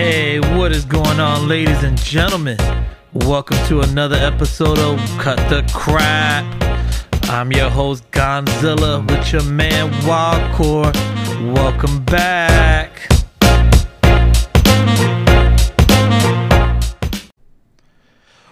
Hey, 0.00 0.38
what 0.56 0.70
is 0.70 0.84
going 0.84 1.18
on, 1.18 1.48
ladies 1.48 1.82
and 1.82 1.98
gentlemen? 1.98 2.56
Welcome 3.12 3.56
to 3.66 3.80
another 3.80 4.14
episode 4.14 4.78
of 4.78 4.96
Cut 5.18 5.38
the 5.50 5.68
Crap. 5.74 6.44
I'm 7.24 7.50
your 7.50 7.68
host, 7.68 8.08
Gonzilla, 8.12 9.04
with 9.10 9.32
your 9.32 9.42
man, 9.42 9.90
Wildcore. 10.02 10.94
Welcome 11.52 12.04
back. 12.04 13.10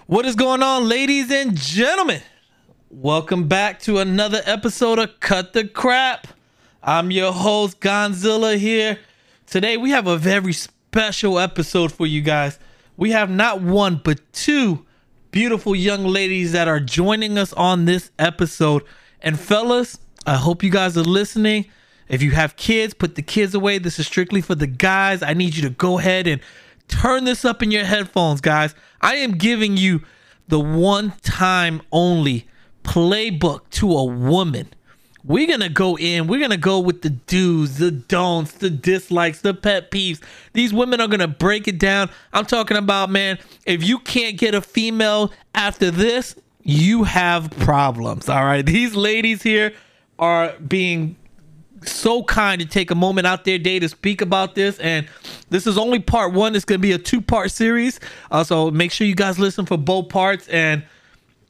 What 0.07 0.27
is 0.27 0.35
going 0.35 0.65
on, 0.65 0.89
ladies 0.89 1.31
and 1.31 1.57
gentlemen? 1.57 2.23
Welcome 2.91 3.47
back 3.47 3.79
to 3.83 3.99
another 3.99 4.41
episode 4.47 4.99
of 4.99 5.21
Cut 5.21 5.53
the 5.53 5.65
Crap. 5.65 6.27
I'm 6.83 7.13
your 7.13 7.33
host, 7.33 7.78
Gonzilla, 7.78 8.56
here. 8.56 8.98
Today, 9.47 9.77
we 9.77 9.91
have 9.91 10.09
a 10.09 10.19
very 10.19 10.52
special 10.52 10.76
episode 10.98 11.92
for 11.92 12.06
you 12.06 12.20
guys. 12.23 12.59
We 12.96 13.10
have 13.10 13.28
not 13.28 13.60
one, 13.60 14.00
but 14.02 14.20
two 14.32 14.86
beautiful 15.30 15.77
young 15.77 16.05
ladies 16.05 16.52
that 16.52 16.69
are 16.69 16.80
joining 16.80 17.36
us 17.36 17.52
on 17.52 17.84
this 17.84 18.10
episode. 18.19 18.82
And, 19.20 19.38
fellas, 19.38 19.98
I 20.27 20.36
hope 20.36 20.62
you 20.62 20.70
guys 20.70 20.96
are 20.96 21.02
listening. 21.02 21.66
If 22.09 22.22
you 22.22 22.30
have 22.30 22.56
kids, 22.56 22.95
put 22.95 23.14
the 23.14 23.22
kids 23.22 23.55
away. 23.55 23.78
This 23.78 23.98
is 23.98 24.06
strictly 24.06 24.41
for 24.41 24.55
the 24.55 24.66
guys. 24.66 25.22
I 25.22 25.34
need 25.34 25.56
you 25.56 25.62
to 25.62 25.70
go 25.70 25.98
ahead 25.98 26.27
and 26.27 26.41
turn 26.88 27.24
this 27.24 27.44
up 27.44 27.62
in 27.62 27.70
your 27.70 27.84
headphones, 27.84 28.41
guys. 28.41 28.74
I 29.02 29.16
am 29.16 29.33
giving 29.33 29.77
you 29.77 30.02
the 30.48 30.60
one 30.60 31.12
time 31.22 31.83
only 31.92 32.47
playbook 32.84 33.69
to 33.70 33.92
a 33.92 34.05
woman. 34.05 34.69
We're 35.27 35.48
gonna 35.48 35.69
go 35.69 35.98
in, 35.98 36.29
we're 36.29 36.41
gonna 36.41 36.57
go 36.57 36.79
with 36.79 37.03
the 37.03 37.11
do's, 37.11 37.79
the 37.79 37.91
don'ts, 37.91 38.53
the 38.53 38.71
dislikes, 38.71 39.41
the 39.41 39.55
pet 39.55 39.91
peeves. 39.91 40.23
These 40.53 40.73
women 40.73 41.00
are 41.00 41.09
gonna 41.09 41.27
break 41.27 41.67
it 41.67 41.78
down. 41.78 42.11
I'm 42.33 42.47
talking 42.47 42.77
about, 42.77 43.11
man, 43.11 43.39
if 43.67 43.83
you 43.83 43.98
can't 43.98 44.39
get 44.39 44.55
a 44.55 44.62
female 44.62 45.33
after 45.55 45.91
this, 45.91 46.37
you 46.62 47.05
have 47.05 47.50
problems. 47.59 48.28
All 48.28 48.45
right. 48.45 48.65
These 48.65 48.95
ladies 48.95 49.42
here 49.42 49.73
are 50.19 50.55
being 50.59 51.17
so 51.84 52.22
kind 52.25 52.61
to 52.61 52.67
take 52.67 52.91
a 52.91 52.95
moment 52.95 53.27
out 53.27 53.45
their 53.45 53.59
day 53.59 53.78
to 53.78 53.89
speak 53.89 54.20
about 54.20 54.55
this. 54.55 54.78
And 54.78 55.09
this 55.50 55.67
is 55.67 55.78
only 55.78 56.00
part 56.00 56.33
one. 56.33 56.56
It's 56.56 56.65
going 56.65 56.81
to 56.81 56.83
be 56.83 56.93
a 56.93 56.98
two 56.98 57.20
part 57.20 57.50
series. 57.50 58.00
Uh, 58.31 58.43
so 58.45 58.70
make 58.70 58.91
sure 58.91 59.06
you 59.06 59.15
guys 59.15 59.39
listen 59.39 59.67
for 59.67 59.77
both 59.77 60.09
parts. 60.09 60.48
And 60.48 60.84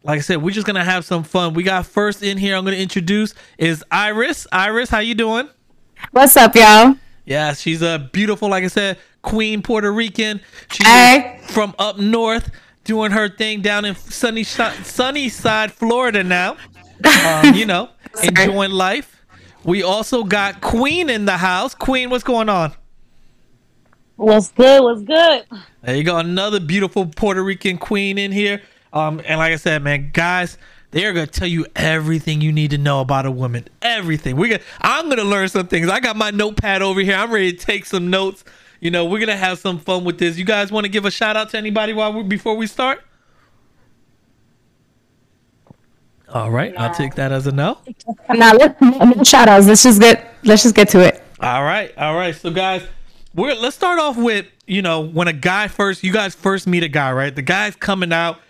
like 0.06 0.18
I 0.18 0.22
said, 0.22 0.40
we're 0.40 0.52
just 0.52 0.66
going 0.66 0.76
to 0.76 0.84
have 0.84 1.04
some 1.04 1.24
fun. 1.24 1.52
We 1.52 1.64
got 1.64 1.84
first 1.84 2.22
in 2.22 2.38
here, 2.38 2.56
I'm 2.56 2.64
going 2.64 2.76
to 2.76 2.82
introduce 2.82 3.34
is 3.58 3.84
Iris. 3.90 4.46
Iris, 4.52 4.88
how 4.88 5.00
you 5.00 5.16
doing? 5.16 5.48
What's 6.12 6.36
up, 6.36 6.54
y'all? 6.54 6.94
Yeah, 7.24 7.54
she's 7.54 7.82
a 7.82 8.08
beautiful, 8.12 8.48
like 8.48 8.62
I 8.62 8.68
said, 8.68 8.98
queen 9.22 9.62
Puerto 9.62 9.92
Rican. 9.92 10.40
She's 10.70 10.86
Hey. 10.86 11.40
from 11.48 11.74
up 11.78 11.98
north 11.98 12.52
doing 12.84 13.10
her 13.10 13.28
thing 13.28 13.62
down 13.62 13.84
in 13.84 13.96
sunny, 13.96 14.44
sunny 14.44 15.28
side 15.28 15.72
Florida 15.72 16.22
now. 16.22 16.56
Um, 17.26 17.54
you 17.54 17.66
know, 17.66 17.90
enjoying 18.22 18.70
life. 18.70 19.24
We 19.64 19.82
also 19.82 20.22
got 20.22 20.60
Queen 20.60 21.10
in 21.10 21.24
the 21.24 21.36
house. 21.36 21.74
Queen, 21.74 22.08
what's 22.10 22.22
going 22.22 22.48
on? 22.48 22.72
What's 24.14 24.52
good? 24.52 24.82
What's 24.84 25.02
good? 25.02 25.44
There 25.82 25.96
you 25.96 26.04
go, 26.04 26.16
another 26.18 26.60
beautiful 26.60 27.06
Puerto 27.06 27.42
Rican 27.42 27.76
queen 27.76 28.16
in 28.16 28.30
here. 28.30 28.62
Um, 28.96 29.20
and 29.26 29.38
like 29.38 29.52
I 29.52 29.56
said, 29.56 29.82
man, 29.82 30.10
guys, 30.10 30.56
they 30.90 31.04
are 31.04 31.12
gonna 31.12 31.26
tell 31.26 31.46
you 31.48 31.66
everything 31.76 32.40
you 32.40 32.50
need 32.50 32.70
to 32.70 32.78
know 32.78 33.02
about 33.02 33.26
a 33.26 33.30
woman. 33.30 33.68
Everything. 33.82 34.36
We 34.36 34.48
got. 34.48 34.62
I'm 34.80 35.10
gonna 35.10 35.22
learn 35.24 35.50
some 35.50 35.66
things. 35.66 35.90
I 35.90 36.00
got 36.00 36.16
my 36.16 36.30
notepad 36.30 36.80
over 36.80 37.00
here. 37.00 37.14
I'm 37.14 37.30
ready 37.30 37.52
to 37.52 37.58
take 37.58 37.84
some 37.84 38.08
notes. 38.08 38.42
You 38.80 38.90
know, 38.90 39.04
we're 39.04 39.20
gonna 39.20 39.36
have 39.36 39.58
some 39.58 39.78
fun 39.78 40.04
with 40.04 40.18
this. 40.18 40.38
You 40.38 40.46
guys 40.46 40.72
want 40.72 40.86
to 40.86 40.88
give 40.88 41.04
a 41.04 41.10
shout 41.10 41.36
out 41.36 41.50
to 41.50 41.58
anybody 41.58 41.92
while 41.92 42.10
we 42.10 42.22
before 42.22 42.56
we 42.56 42.66
start? 42.66 43.02
All 46.30 46.50
right, 46.50 46.74
I'll 46.78 46.94
take 46.94 47.16
that 47.16 47.32
as 47.32 47.46
a 47.46 47.52
no. 47.52 47.78
Now 48.30 48.54
let's 48.54 48.80
no 48.80 49.22
shout 49.24 49.48
outs. 49.48 49.66
Let's 49.66 49.82
just 49.82 50.00
get 50.00 50.34
let's 50.42 50.62
just 50.62 50.74
get 50.74 50.88
to 50.90 51.00
it. 51.00 51.22
All 51.40 51.64
right, 51.64 51.92
all 51.98 52.16
right. 52.16 52.34
So 52.34 52.50
guys, 52.50 52.82
we're 53.34 53.54
let's 53.54 53.76
start 53.76 53.98
off 53.98 54.16
with 54.16 54.46
you 54.66 54.80
know 54.80 55.02
when 55.02 55.28
a 55.28 55.34
guy 55.34 55.68
first 55.68 56.02
you 56.02 56.14
guys 56.14 56.34
first 56.34 56.66
meet 56.66 56.82
a 56.82 56.88
guy, 56.88 57.12
right? 57.12 57.34
The 57.34 57.42
guy's 57.42 57.76
coming 57.76 58.12
out, 58.12 58.40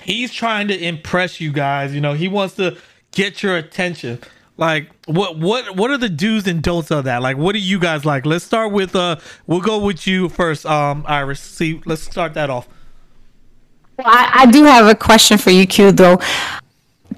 he's 0.00 0.32
trying 0.32 0.68
to 0.68 0.78
impress 0.78 1.40
you 1.40 1.52
guys. 1.52 1.94
You 1.94 2.00
know, 2.00 2.14
he 2.14 2.28
wants 2.28 2.54
to 2.56 2.76
get 3.12 3.42
your 3.42 3.56
attention. 3.56 4.20
Like 4.56 4.90
what 5.06 5.38
what 5.38 5.76
what 5.76 5.90
are 5.90 5.98
the 5.98 6.08
do's 6.08 6.46
and 6.46 6.62
don'ts 6.62 6.90
of 6.90 7.04
that? 7.04 7.22
Like 7.22 7.36
what 7.36 7.52
do 7.52 7.58
you 7.58 7.80
guys 7.80 8.04
like? 8.04 8.24
Let's 8.24 8.44
start 8.44 8.72
with 8.72 8.94
uh 8.94 9.16
we'll 9.46 9.60
go 9.60 9.78
with 9.84 10.06
you 10.06 10.28
first, 10.28 10.64
um 10.64 11.04
Iris. 11.08 11.40
See, 11.40 11.80
let's 11.86 12.02
start 12.02 12.34
that 12.34 12.50
off. 12.50 12.68
Well, 13.98 14.06
I, 14.08 14.30
I 14.34 14.46
do 14.46 14.64
have 14.64 14.86
a 14.86 14.94
question 14.94 15.38
for 15.38 15.50
you, 15.50 15.66
Q. 15.66 15.90
Though, 15.92 16.20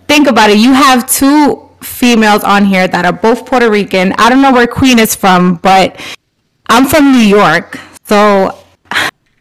think 0.08 0.28
about 0.28 0.50
it. 0.50 0.58
You 0.58 0.72
have 0.72 1.10
two 1.10 1.68
females 1.82 2.42
on 2.42 2.64
here 2.64 2.88
that 2.88 3.04
are 3.04 3.12
both 3.12 3.44
Puerto 3.44 3.70
Rican. 3.70 4.14
I 4.18 4.30
don't 4.30 4.40
know 4.40 4.52
where 4.52 4.66
Queen 4.66 4.98
is 4.98 5.14
from, 5.14 5.56
but 5.56 6.00
I'm 6.68 6.86
from 6.86 7.12
New 7.12 7.18
York. 7.18 7.78
So 8.04 8.58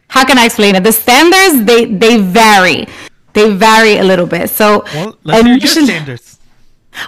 how 0.08 0.24
can 0.26 0.38
I 0.38 0.46
explain 0.46 0.74
it? 0.74 0.84
The 0.84 0.92
standards 0.92 1.64
they 1.64 1.86
they 1.86 2.20
vary. 2.20 2.86
They 3.36 3.50
vary 3.52 3.98
a 3.98 4.02
little 4.02 4.26
bit. 4.26 4.48
So 4.48 4.82
Well, 4.94 5.18
let's 5.22 5.40
hear 5.42 5.48
your 5.48 5.56
initially- 5.58 5.86
standards. 5.86 6.38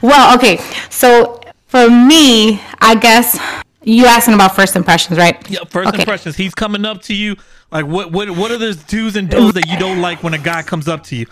Well, 0.02 0.36
okay. 0.36 0.60
So 0.90 1.40
for 1.66 1.88
me, 1.88 2.60
I 2.80 2.94
guess 2.96 3.38
you 3.82 4.04
asking 4.04 4.34
about 4.34 4.54
first 4.54 4.76
impressions, 4.76 5.16
right? 5.18 5.36
Yeah, 5.48 5.60
first 5.70 5.88
Okay. 5.88 6.00
impressions. 6.00 6.36
He's 6.36 6.54
coming 6.54 6.84
up 6.84 7.00
to 7.08 7.14
you. 7.14 7.36
Like 7.72 7.86
what 7.86 8.12
what 8.12 8.28
what 8.30 8.50
are 8.50 8.58
the 8.58 8.74
do's 8.88 9.16
and 9.16 9.28
don'ts 9.30 9.54
that 9.54 9.66
you 9.68 9.78
don't 9.78 10.00
like 10.02 10.22
when 10.22 10.34
a 10.34 10.38
guy 10.38 10.60
comes 10.62 10.86
up 10.86 11.02
to 11.04 11.16
you? 11.16 11.26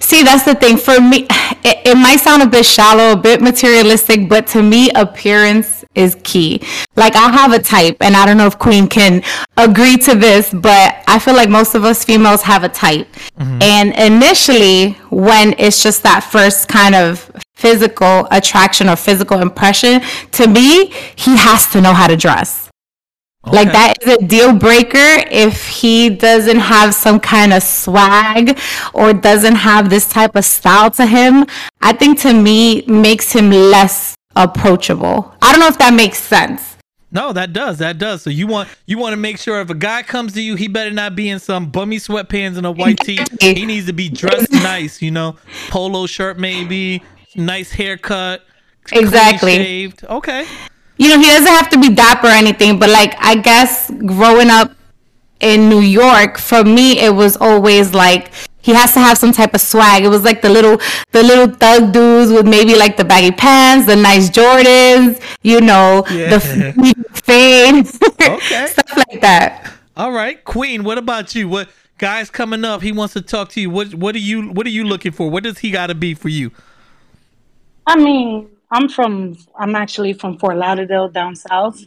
See, 0.00 0.22
that's 0.22 0.44
the 0.44 0.54
thing. 0.54 0.78
For 0.78 0.98
me, 1.00 1.26
it, 1.62 1.76
it 1.90 1.96
might 1.96 2.20
sound 2.20 2.42
a 2.42 2.46
bit 2.46 2.64
shallow, 2.64 3.12
a 3.12 3.16
bit 3.16 3.42
materialistic, 3.42 4.26
but 4.28 4.46
to 4.48 4.62
me, 4.62 4.90
appearance 4.94 5.77
is 5.94 6.16
key. 6.22 6.62
Like, 6.96 7.16
I 7.16 7.30
have 7.30 7.52
a 7.52 7.58
type, 7.58 7.96
and 8.00 8.16
I 8.16 8.26
don't 8.26 8.36
know 8.36 8.46
if 8.46 8.58
Queen 8.58 8.88
can 8.88 9.22
agree 9.56 9.96
to 9.98 10.14
this, 10.14 10.52
but 10.52 11.02
I 11.06 11.18
feel 11.18 11.34
like 11.34 11.48
most 11.48 11.74
of 11.74 11.84
us 11.84 12.04
females 12.04 12.42
have 12.42 12.64
a 12.64 12.68
type. 12.68 13.08
Mm-hmm. 13.38 13.62
And 13.62 13.94
initially, 13.94 14.92
when 15.10 15.54
it's 15.58 15.82
just 15.82 16.02
that 16.04 16.20
first 16.20 16.68
kind 16.68 16.94
of 16.94 17.30
physical 17.54 18.28
attraction 18.30 18.88
or 18.88 18.96
physical 18.96 19.40
impression, 19.40 20.00
to 20.32 20.46
me, 20.46 20.92
he 21.16 21.36
has 21.36 21.66
to 21.72 21.80
know 21.80 21.92
how 21.92 22.06
to 22.06 22.16
dress. 22.16 22.68
Like 23.52 23.72
that 23.72 23.94
is 24.02 24.14
a 24.14 24.26
deal 24.26 24.52
breaker 24.52 25.24
if 25.30 25.68
he 25.68 26.10
doesn't 26.10 26.58
have 26.58 26.94
some 26.94 27.18
kind 27.18 27.52
of 27.52 27.62
swag 27.62 28.58
or 28.92 29.14
doesn't 29.14 29.54
have 29.54 29.88
this 29.88 30.06
type 30.08 30.36
of 30.36 30.44
style 30.44 30.90
to 30.92 31.06
him. 31.06 31.46
I 31.80 31.92
think 31.94 32.20
to 32.20 32.34
me 32.34 32.82
makes 32.82 33.32
him 33.32 33.50
less 33.50 34.17
approachable. 34.38 35.34
I 35.42 35.52
don't 35.52 35.60
know 35.60 35.66
if 35.68 35.78
that 35.78 35.92
makes 35.94 36.18
sense. 36.18 36.76
No, 37.10 37.32
that 37.32 37.52
does. 37.54 37.78
That 37.78 37.98
does. 37.98 38.20
So 38.22 38.28
you 38.30 38.46
want 38.46 38.68
you 38.86 38.98
want 38.98 39.12
to 39.14 39.16
make 39.16 39.38
sure 39.38 39.60
if 39.60 39.70
a 39.70 39.74
guy 39.74 40.02
comes 40.02 40.34
to 40.34 40.42
you, 40.42 40.56
he 40.56 40.68
better 40.68 40.90
not 40.90 41.16
be 41.16 41.28
in 41.30 41.38
some 41.38 41.70
bummy 41.70 41.96
sweatpants 41.96 42.56
and 42.58 42.66
a 42.66 42.70
white 42.70 42.98
tee. 43.00 43.18
He 43.40 43.64
needs 43.64 43.86
to 43.86 43.92
be 43.94 44.08
dressed 44.10 44.52
nice, 44.52 45.00
you 45.00 45.10
know, 45.10 45.36
polo 45.70 46.06
shirt 46.06 46.38
maybe, 46.38 47.02
nice 47.34 47.70
haircut, 47.72 48.42
Exactly. 48.92 49.56
shaved. 49.56 50.04
Okay. 50.04 50.46
You 50.98 51.08
know, 51.08 51.18
he 51.18 51.24
doesn't 51.26 51.46
have 51.46 51.70
to 51.70 51.80
be 51.80 51.88
dapper 51.94 52.26
or 52.26 52.30
anything, 52.30 52.78
but 52.78 52.90
like 52.90 53.14
I 53.18 53.36
guess 53.36 53.90
growing 54.04 54.50
up 54.50 54.72
in 55.40 55.68
New 55.70 55.80
York, 55.80 56.36
for 56.36 56.62
me 56.64 56.98
it 57.00 57.14
was 57.14 57.36
always 57.38 57.94
like 57.94 58.32
he 58.68 58.74
has 58.74 58.92
to 58.92 59.00
have 59.00 59.16
some 59.16 59.32
type 59.32 59.54
of 59.54 59.62
swag. 59.62 60.04
It 60.04 60.08
was 60.08 60.24
like 60.24 60.42
the 60.42 60.50
little 60.50 60.76
the 61.12 61.22
little 61.22 61.48
thug 61.56 61.90
dudes 61.90 62.30
with 62.30 62.46
maybe 62.46 62.76
like 62.76 62.98
the 62.98 63.04
baggy 63.12 63.34
pants, 63.34 63.86
the 63.86 63.96
nice 63.96 64.28
Jordans, 64.28 65.22
you 65.42 65.62
know, 65.62 66.04
Yeah. 66.10 66.28
the 66.36 66.94
fade, 67.14 67.86
Okay. 68.36 68.66
stuff 68.66 68.94
like 69.08 69.22
that. 69.22 69.72
All 69.96 70.12
right, 70.12 70.44
Queen. 70.44 70.84
What 70.84 70.98
about 70.98 71.34
you? 71.34 71.48
What 71.48 71.70
guys 71.96 72.28
coming 72.28 72.62
up? 72.62 72.82
He 72.82 72.92
wants 72.92 73.14
to 73.14 73.22
talk 73.22 73.48
to 73.52 73.60
you. 73.62 73.70
What 73.70 73.94
what 73.94 74.14
are 74.14 74.18
you 74.30 74.48
what 74.50 74.66
are 74.66 74.70
you 74.78 74.84
looking 74.84 75.12
for? 75.12 75.30
What 75.30 75.44
does 75.44 75.58
he 75.60 75.70
got 75.70 75.86
to 75.86 75.94
be 75.94 76.12
for 76.12 76.28
you? 76.28 76.50
I 77.86 77.96
mean, 77.96 78.50
I'm 78.70 78.90
from. 78.90 79.38
I'm 79.58 79.74
actually 79.74 80.12
from 80.12 80.38
Fort 80.38 80.58
Lauderdale, 80.58 81.08
down 81.08 81.34
south. 81.36 81.80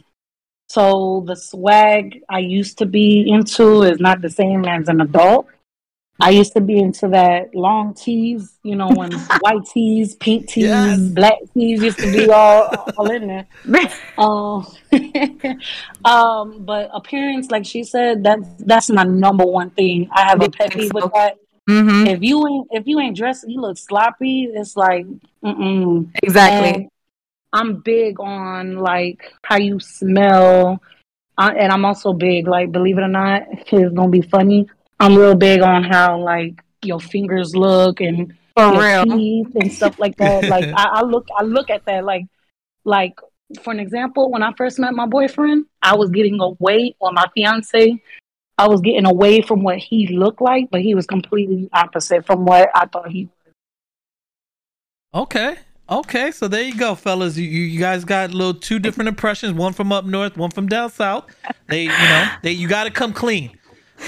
So 0.68 1.22
the 1.28 1.36
swag 1.36 2.22
I 2.28 2.40
used 2.40 2.78
to 2.78 2.86
be 2.86 3.30
into 3.30 3.82
is 3.82 4.00
not 4.00 4.20
the 4.20 4.30
same 4.30 4.64
as 4.64 4.88
an 4.88 5.00
adult. 5.00 5.46
I 6.22 6.30
used 6.30 6.52
to 6.52 6.60
be 6.60 6.78
into 6.78 7.08
that 7.08 7.52
long 7.52 7.94
tees, 7.94 8.56
you 8.62 8.76
know, 8.76 8.88
when 8.90 9.12
white 9.40 9.64
tees, 9.72 10.14
pink 10.14 10.46
tees, 10.48 10.66
Yes. 10.66 11.00
black 11.00 11.34
tees 11.52 11.82
used 11.82 11.98
to 11.98 12.12
be 12.12 12.30
all 12.30 12.92
all 12.96 13.10
in 13.10 13.26
there. 13.26 13.46
Um, 14.18 14.66
um, 16.04 16.64
but 16.64 16.90
appearance, 16.92 17.50
like 17.50 17.64
she 17.64 17.82
said, 17.82 18.22
that's 18.22 18.46
that's 18.58 18.90
my 18.90 19.04
number 19.04 19.44
one 19.44 19.70
thing. 19.70 20.08
I 20.12 20.28
have 20.28 20.42
a 20.42 20.50
pet 20.50 20.72
peeve 20.72 20.92
with 20.92 21.10
that. 21.14 21.38
hmm 21.66 22.06
If 22.06 22.22
you 22.22 22.46
ain't 22.46 22.68
if 22.70 22.86
you 22.86 23.00
ain't 23.00 23.16
dressed, 23.16 23.48
you 23.48 23.60
look 23.60 23.78
sloppy. 23.78 24.50
It's 24.52 24.76
like, 24.76 25.06
mm-mm. 25.42 26.10
Exactly. 26.22 26.74
And 26.74 26.88
I'm 27.54 27.80
big 27.80 28.20
on 28.20 28.76
like 28.76 29.32
how 29.42 29.56
you 29.56 29.80
smell, 29.80 30.80
I, 31.38 31.54
and 31.54 31.72
I'm 31.72 31.86
also 31.86 32.12
big. 32.12 32.46
Like, 32.46 32.70
believe 32.70 32.98
it 32.98 33.02
or 33.02 33.08
not, 33.08 33.44
it's 33.50 33.94
gonna 33.94 34.08
be 34.08 34.22
funny. 34.22 34.68
I'm 35.02 35.16
real 35.16 35.34
big 35.34 35.62
on 35.62 35.82
how 35.82 36.16
like 36.20 36.62
your 36.84 37.00
fingers 37.00 37.56
look 37.56 38.00
and 38.00 38.32
For 38.56 38.72
your 38.72 38.80
real. 38.80 39.16
teeth 39.16 39.54
and 39.56 39.72
stuff 39.72 39.98
like 39.98 40.16
that. 40.18 40.44
like, 40.48 40.64
I, 40.64 40.84
I 40.84 41.02
look, 41.02 41.26
I 41.36 41.42
look 41.42 41.70
at 41.70 41.84
that. 41.86 42.04
Like, 42.04 42.26
like 42.84 43.18
for 43.64 43.72
an 43.72 43.80
example, 43.80 44.30
when 44.30 44.44
I 44.44 44.52
first 44.52 44.78
met 44.78 44.94
my 44.94 45.06
boyfriend, 45.06 45.66
I 45.82 45.96
was 45.96 46.10
getting 46.10 46.40
away, 46.40 46.94
or 47.00 47.10
my 47.10 47.26
fiance, 47.34 48.00
I 48.56 48.68
was 48.68 48.80
getting 48.80 49.04
away 49.04 49.42
from 49.42 49.64
what 49.64 49.78
he 49.78 50.06
looked 50.06 50.40
like, 50.40 50.70
but 50.70 50.82
he 50.82 50.94
was 50.94 51.04
completely 51.04 51.68
opposite 51.72 52.24
from 52.24 52.44
what 52.44 52.70
I 52.72 52.86
thought 52.86 53.08
he 53.08 53.24
was. 53.24 55.22
Okay. 55.22 55.56
Okay, 55.90 56.30
so 56.30 56.46
there 56.46 56.62
you 56.62 56.76
go, 56.76 56.94
fellas. 56.94 57.36
You, 57.36 57.46
you 57.46 57.62
you 57.62 57.80
guys 57.80 58.04
got 58.04 58.30
a 58.30 58.32
little 58.32 58.54
two 58.54 58.78
different 58.78 59.08
impressions. 59.08 59.52
One 59.52 59.72
from 59.72 59.90
up 59.90 60.04
north, 60.04 60.36
one 60.36 60.52
from 60.52 60.68
down 60.68 60.90
south. 60.90 61.26
They, 61.66 61.82
you 61.82 61.88
know, 61.88 62.30
they 62.42 62.52
you 62.52 62.68
got 62.68 62.84
to 62.84 62.90
come 62.90 63.12
clean. 63.12 63.58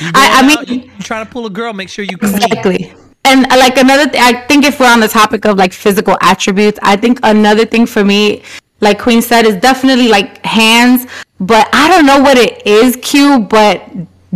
I- 0.01 0.43
I 0.43 0.53
out, 0.59 0.69
mean- 0.69 0.91
trying 1.01 1.25
to 1.25 1.31
pull 1.31 1.47
a 1.47 1.51
girl, 1.51 1.73
make 1.73 1.89
sure 1.89 2.05
you 2.05 2.17
clean. 2.19 2.35
Exactly. 2.35 2.95
And 3.27 3.51
uh, 3.51 3.57
like 3.57 3.79
another, 3.79 4.09
th- 4.11 4.23
I 4.23 4.43
think 4.47 4.65
if 4.67 4.79
we're 4.79 4.93
on 4.93 5.01
the 5.01 5.09
topic 5.09 5.47
of 5.47 5.57
like 5.57 5.73
physical 5.73 6.19
attributes, 6.21 6.79
I 6.83 6.97
think 6.97 7.21
another 7.23 7.65
thing 7.65 7.87
for 7.87 8.05
me, 8.05 8.43
like 8.81 8.99
Queen 9.01 9.23
said, 9.23 9.47
is 9.47 9.57
definitely 9.57 10.09
like 10.09 10.45
hands. 10.45 11.07
But 11.41 11.69
I 11.73 11.89
don't 11.89 12.05
know 12.07 12.21
what 12.21 12.37
it 12.37 12.67
is, 12.67 12.97
Q. 12.97 13.41
But 13.41 13.83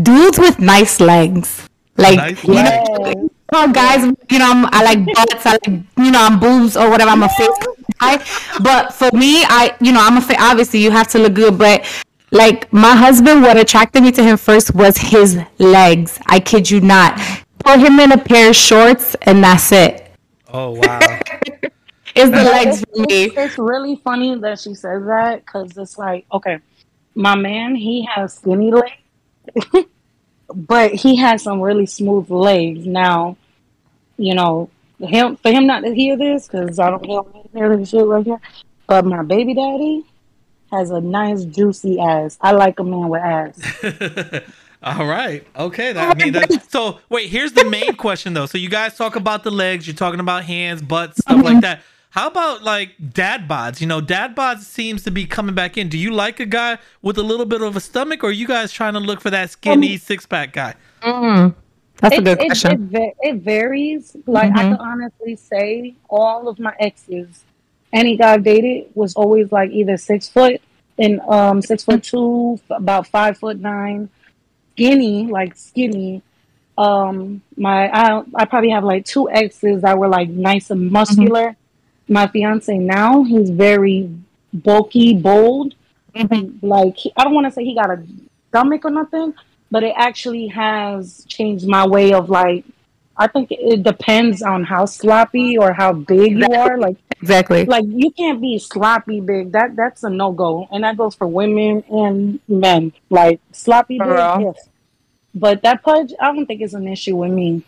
dudes 0.03 0.39
with 0.39 0.59
nice 0.59 1.01
legs, 1.01 1.69
like 1.97 2.17
Nice 2.17 2.43
you 2.45 2.55
know, 2.55 2.85
legs. 3.01 3.31
Oh, 3.53 3.71
guys, 3.73 4.05
you 4.31 4.39
know, 4.39 4.51
I'm, 4.51 4.67
I 4.73 4.83
like 4.83 5.05
butts, 5.15 5.45
I 5.47 5.53
like, 5.53 5.67
you 5.67 6.11
know, 6.11 6.21
I'm 6.21 6.39
boobs 6.39 6.77
or 6.77 6.91
whatever. 6.91 7.11
I'm 7.11 7.23
a 7.23 7.29
face 7.31 7.49
guy. 7.99 8.23
But 8.63 8.93
for 8.95 9.11
me, 9.17 9.43
I, 9.45 9.75
you 9.81 9.93
know, 9.93 10.01
I'm 10.01 10.19
a 10.19 10.21
fa- 10.21 10.37
obviously 10.39 10.81
you 10.81 10.91
have 10.91 11.09
to 11.09 11.19
look 11.19 11.35
good, 11.35 11.59
but 11.59 11.85
like 12.31 12.73
my 12.73 12.95
husband, 12.95 13.43
what 13.43 13.57
attracted 13.57 14.03
me 14.03 14.13
to 14.13 14.23
him 14.23 14.37
first 14.37 14.75
was 14.75 14.97
his 14.97 15.39
legs. 15.59 16.19
I 16.27 16.41
kid 16.41 16.71
you 16.71 16.81
not. 16.81 17.21
Put 17.59 17.81
him 17.81 17.99
in 18.01 18.13
a 18.13 18.19
pair 18.19 18.51
of 18.51 18.57
shorts 18.57 19.17
and 19.23 19.43
that's 19.43 19.73
it. 19.73 20.11
Oh 20.53 20.71
wow. 20.73 21.01
It's 22.15 22.33
the 22.33 22.43
legs 22.43 22.83
it's, 22.83 22.91
for 22.91 23.01
me. 23.03 23.25
it's, 23.27 23.37
it's 23.37 23.59
really 23.59 23.95
funny 23.95 24.37
that 24.41 24.59
she 24.59 24.75
says 24.75 25.05
that 25.07 25.45
because 25.45 25.79
it's 25.79 25.97
like, 25.97 26.27
okay, 26.33 26.59
my 27.15 27.37
man, 27.37 27.77
he 27.77 28.09
has 28.13 28.35
skinny 28.35 28.73
legs, 28.73 29.87
but 30.53 30.93
he 30.95 31.15
has 31.17 31.45
some 31.45 31.61
really 31.61 31.87
smooth 31.87 32.29
legs. 32.29 32.85
Now, 32.85 33.37
you 34.17 34.35
know, 34.35 34.69
him 34.99 35.37
for 35.37 35.53
him 35.53 35.69
not 35.69 35.85
to 35.85 35.95
hear 35.95 36.17
this 36.17 36.49
because 36.49 36.81
I 36.81 36.91
don't 36.91 37.05
he 37.07 37.13
don't 37.13 37.33
need 37.35 37.51
hear 37.55 37.77
this 37.77 37.91
shit 37.91 38.05
right 38.05 38.25
here. 38.25 38.41
But 38.89 39.05
my 39.05 39.23
baby 39.23 39.55
daddy 39.55 40.05
has 40.71 40.91
a 40.91 41.01
nice 41.01 41.45
juicy 41.45 41.99
ass. 41.99 42.39
I 42.41 42.53
like 42.53 42.79
a 42.81 42.85
man 42.85 43.09
with 43.09 43.23
ass. 43.23 44.43
All 44.83 45.07
right. 45.07 45.45
Okay. 45.57 45.93
That, 45.93 46.17
I 46.17 46.23
mean, 46.23 46.33
that, 46.35 46.67
so 46.71 47.01
wait. 47.09 47.29
Here's 47.29 47.53
the 47.53 47.65
main 47.65 47.95
question 47.97 48.33
though. 48.35 48.47
So 48.47 48.59
you 48.59 48.69
guys 48.69 48.97
talk 48.97 49.17
about 49.17 49.43
the 49.45 49.51
legs. 49.51 49.87
You're 49.87 49.97
talking 49.97 50.21
about 50.21 50.45
hands, 50.45 50.83
butts, 50.83 51.19
stuff 51.21 51.43
like 51.43 51.61
that. 51.63 51.83
How 52.11 52.29
about 52.29 52.63
like 52.63 52.95
dad 53.13 53.49
bods? 53.49 53.81
You 53.81 53.87
know, 53.87 54.01
dad 54.01 54.35
bods 54.37 54.61
seems 54.61 55.03
to 55.05 55.11
be 55.11 55.27
coming 55.27 55.55
back 55.55 55.77
in. 55.77 55.89
Do 55.89 55.99
you 55.99 56.11
like 56.13 56.41
a 56.41 56.47
guy 56.47 56.79
with 57.03 57.19
a 57.19 57.23
little 57.23 57.45
bit 57.47 57.61
of 57.61 57.77
a 57.77 57.81
stomach, 57.81 58.23
or 58.25 58.29
are 58.29 58.33
you 58.33 58.47
guys 58.47 58.73
trying 58.73 58.95
to 58.95 59.01
look 59.01 59.21
for 59.21 59.31
that 59.31 59.51
skinny 59.51 59.97
six 59.99 60.25
pack 60.27 60.53
guy? 60.53 60.75
Mm, 61.03 61.55
that's 62.01 62.15
a 62.15 62.19
It, 62.19 62.25
good 62.25 62.39
it, 62.39 62.43
it, 62.45 62.47
question. 62.49 62.91
it 63.21 63.37
varies. 63.37 64.17
Like 64.27 64.53
I 64.53 64.63
Mhm. 64.65 64.69
can 64.71 64.77
honestly 64.77 65.37
say, 65.37 65.97
all 66.09 66.49
of 66.49 66.59
my 66.59 66.73
exes, 66.81 67.45
any 67.93 68.17
guy 68.17 68.35
I've 68.35 68.45
dated 68.45 68.91
was 68.95 69.15
always 69.15 69.51
like 69.53 69.71
either 69.71 69.97
six 69.97 70.29
foot 70.29 70.61
and 70.99 71.21
um 71.23 71.63
six 71.63 71.85
foot 71.85 72.03
two, 72.03 72.61
about 72.71 73.07
five 73.07 73.39
foot 73.39 73.59
nine, 73.59 74.11
skinny, 74.73 75.27
like 75.27 75.57
skinny. 75.57 76.23
Um, 76.77 77.43
my 77.57 77.89
I 77.93 78.23
I 78.35 78.45
probably 78.45 78.71
have 78.71 78.85
like 78.85 79.05
two 79.05 79.29
exes 79.31 79.83
that 79.83 79.99
were 79.99 80.09
like 80.09 80.29
nice 80.29 80.71
and 80.71 80.91
muscular. 80.91 81.57
My 82.09 82.27
fiance 82.27 82.77
now, 82.79 83.23
he's 83.25 83.51
very 83.51 84.11
bulky, 84.53 85.15
bold. 85.15 85.75
Mhm. 86.15 86.59
Like 86.63 86.97
he, 86.97 87.13
I 87.17 87.25
don't 87.25 87.35
want 87.35 87.47
to 87.47 87.51
say 87.51 87.65
he 87.65 87.75
got 87.75 87.91
a 87.91 88.03
stomach 88.49 88.85
or 88.85 88.91
nothing, 88.91 89.35
but 89.71 89.83
it 89.83 89.95
actually 89.97 90.47
has 90.49 91.25
changed 91.29 91.67
my 91.67 91.87
way 91.87 92.13
of 92.13 92.31
like. 92.31 92.65
I 93.19 93.27
think 93.27 93.49
it 93.51 93.83
depends 93.83 94.43
on 94.43 94.65
how 94.65 94.87
sloppy 94.87 95.59
or 95.59 95.73
how 95.73 95.93
big 95.93 96.39
you 96.39 96.47
are. 96.55 96.79
Like 96.79 96.97
Exactly. 97.21 97.65
like 97.65 97.85
you 97.87 98.11
can't 98.13 98.41
be 98.41 98.59
sloppy 98.59 99.21
big. 99.21 99.53
That 99.53 99.75
that's 99.75 100.05
a 100.05 100.11
no 100.11 100.31
go, 100.33 100.69
and 100.71 100.85
that 100.85 100.97
goes 100.97 101.15
for 101.15 101.27
women 101.27 101.83
and 101.91 102.39
men. 102.47 102.93
Like 103.11 103.41
sloppy 103.53 103.99
big, 103.99 104.09
yes. 104.09 104.69
But 105.35 105.63
that 105.63 105.83
pudge, 105.83 106.13
I 106.21 106.33
don't 106.33 106.47
think 106.47 106.61
it's 106.61 106.75
an 106.75 106.87
issue 106.87 107.17
with 107.17 107.33
me. 107.33 107.63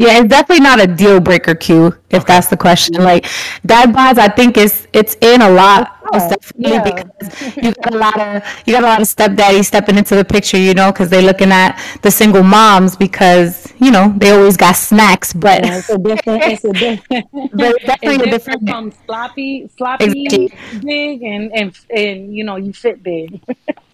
Yeah, 0.00 0.18
it's 0.20 0.28
definitely 0.28 0.62
not 0.64 0.80
a 0.80 0.86
deal 0.86 1.20
breaker, 1.20 1.54
Q. 1.54 1.94
If 2.08 2.24
that's 2.24 2.46
the 2.48 2.56
question, 2.56 2.94
like 3.04 3.26
dad 3.66 3.90
bods, 3.92 4.16
I 4.18 4.28
think 4.28 4.56
it's 4.56 4.86
it's 4.94 5.14
in 5.20 5.42
a 5.42 5.50
lot. 5.50 5.96
It's 6.14 6.24
Oh, 6.24 6.28
definitely 6.30 6.72
yeah. 6.72 6.82
because 6.82 7.56
you 7.56 7.72
got 7.84 7.94
a 7.94 7.98
lot 7.98 8.18
of 8.20 8.42
you 8.66 8.72
got 8.72 8.82
a 8.82 8.86
lot 8.86 9.00
of 9.02 9.06
stepdaddies 9.06 9.66
stepping 9.66 9.98
into 9.98 10.16
the 10.16 10.24
picture, 10.24 10.56
you 10.56 10.72
know, 10.72 10.90
because 10.90 11.10
they're 11.10 11.22
looking 11.22 11.52
at 11.52 11.78
the 12.00 12.10
single 12.10 12.42
moms 12.42 12.96
because 12.96 13.72
you 13.78 13.90
know 13.90 14.14
they 14.16 14.30
always 14.30 14.56
got 14.56 14.72
snacks, 14.74 15.34
but 15.34 15.62
Yeah, 15.64 15.78
it's 15.78 15.90
a 15.90 15.98
different. 15.98 16.42
It's 16.44 16.64
a 16.64 16.72
different. 16.72 17.26
But 17.52 17.74
it's 17.76 17.84
definitely 17.84 18.14
it's 18.24 18.30
different 18.36 18.64
different- 18.64 18.94
from 18.94 19.04
sloppy, 19.06 19.68
sloppy 19.76 20.04
Exactly. 20.24 20.52
big, 20.82 21.22
and 21.22 21.52
and 21.52 21.78
and 21.94 22.34
you 22.34 22.42
know 22.44 22.56
you 22.56 22.72
fit 22.72 23.02
big. 23.02 23.38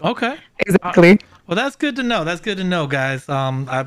Okay. 0.02 0.36
exactly. 0.60 1.18
Well, 1.48 1.56
that's 1.56 1.76
good 1.76 1.96
to 1.96 2.02
know. 2.04 2.24
That's 2.24 2.40
good 2.40 2.58
to 2.58 2.64
know, 2.64 2.86
guys. 2.86 3.28
Um, 3.28 3.66
I, 3.70 3.86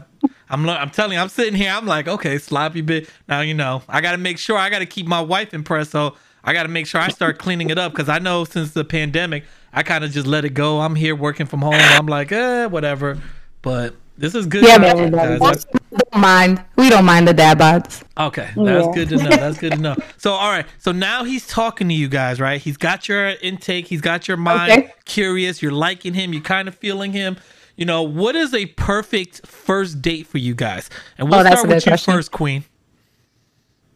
I'm, 0.49 0.65
lo- 0.65 0.73
I'm 0.75 0.89
telling 0.89 1.13
you, 1.13 1.19
I'm 1.19 1.29
sitting 1.29 1.53
here. 1.55 1.71
I'm 1.71 1.85
like, 1.85 2.07
okay, 2.07 2.37
sloppy 2.37 2.81
bit. 2.81 3.09
Now 3.27 3.41
you 3.41 3.53
know, 3.53 3.83
I 3.87 4.01
got 4.01 4.13
to 4.13 4.17
make 4.17 4.37
sure. 4.37 4.57
I 4.57 4.69
got 4.69 4.79
to 4.79 4.85
keep 4.85 5.05
my 5.07 5.21
wife 5.21 5.53
impressed. 5.53 5.91
So 5.91 6.15
I 6.43 6.53
got 6.53 6.63
to 6.63 6.69
make 6.69 6.87
sure 6.87 6.99
I 7.01 7.09
start 7.09 7.37
cleaning 7.37 7.69
it 7.69 7.77
up 7.77 7.91
because 7.91 8.09
I 8.09 8.19
know 8.19 8.45
since 8.45 8.71
the 8.71 8.83
pandemic, 8.83 9.43
I 9.73 9.83
kind 9.83 10.03
of 10.03 10.11
just 10.11 10.25
let 10.27 10.45
it 10.45 10.51
go. 10.55 10.79
I'm 10.79 10.95
here 10.95 11.15
working 11.15 11.45
from 11.45 11.61
home. 11.61 11.73
I'm 11.75 12.07
like, 12.07 12.31
eh, 12.31 12.65
whatever. 12.65 13.19
But 13.61 13.95
this 14.17 14.33
is 14.35 14.45
good. 14.47 14.63
Yeah, 14.65 14.77
content, 14.77 15.13
guys. 15.13 15.65
we 15.91 15.97
don't 15.97 16.21
mind. 16.21 16.63
We 16.77 16.89
don't 16.89 17.05
mind 17.05 17.27
the 17.27 17.33
dad 17.33 17.59
bods. 17.59 18.03
Okay, 18.17 18.49
that's 18.55 18.57
Yeah. 18.87 18.91
good 18.93 19.09
to 19.09 19.17
know. 19.17 19.29
That's 19.29 19.57
good 19.59 19.73
to 19.73 19.77
know. 19.79 19.95
So, 20.17 20.31
all 20.31 20.49
right. 20.49 20.65
So 20.79 20.91
now 20.91 21.23
he's 21.23 21.45
talking 21.47 21.87
to 21.89 21.93
you 21.93 22.07
guys, 22.07 22.39
right? 22.39 22.59
He's 22.59 22.77
got 22.77 23.07
your 23.07 23.29
intake. 23.41 23.87
He's 23.87 24.01
got 24.01 24.27
your 24.27 24.37
mind 24.37 24.71
Okay. 24.71 24.93
curious. 25.05 25.61
You're 25.61 25.71
liking 25.71 26.13
him. 26.15 26.33
You're 26.33 26.41
kind 26.41 26.67
of 26.67 26.75
feeling 26.75 27.11
him. 27.13 27.37
You 27.79 27.85
know, 27.87 28.03
what 28.03 28.35
is 28.35 28.53
a 28.53 28.67
perfect 28.67 29.47
first 29.47 30.01
date 30.01 30.27
for 30.27 30.39
you 30.39 30.55
guys? 30.55 30.89
And 31.17 31.29
we'll 31.31 31.39
Oh, 31.39 31.43
that's 31.43 31.63
start 31.63 31.65
a 31.65 31.69
with 31.69 31.87
you 31.87 31.97
question. 31.97 31.97
first, 31.97 32.31
Queen. 32.31 32.65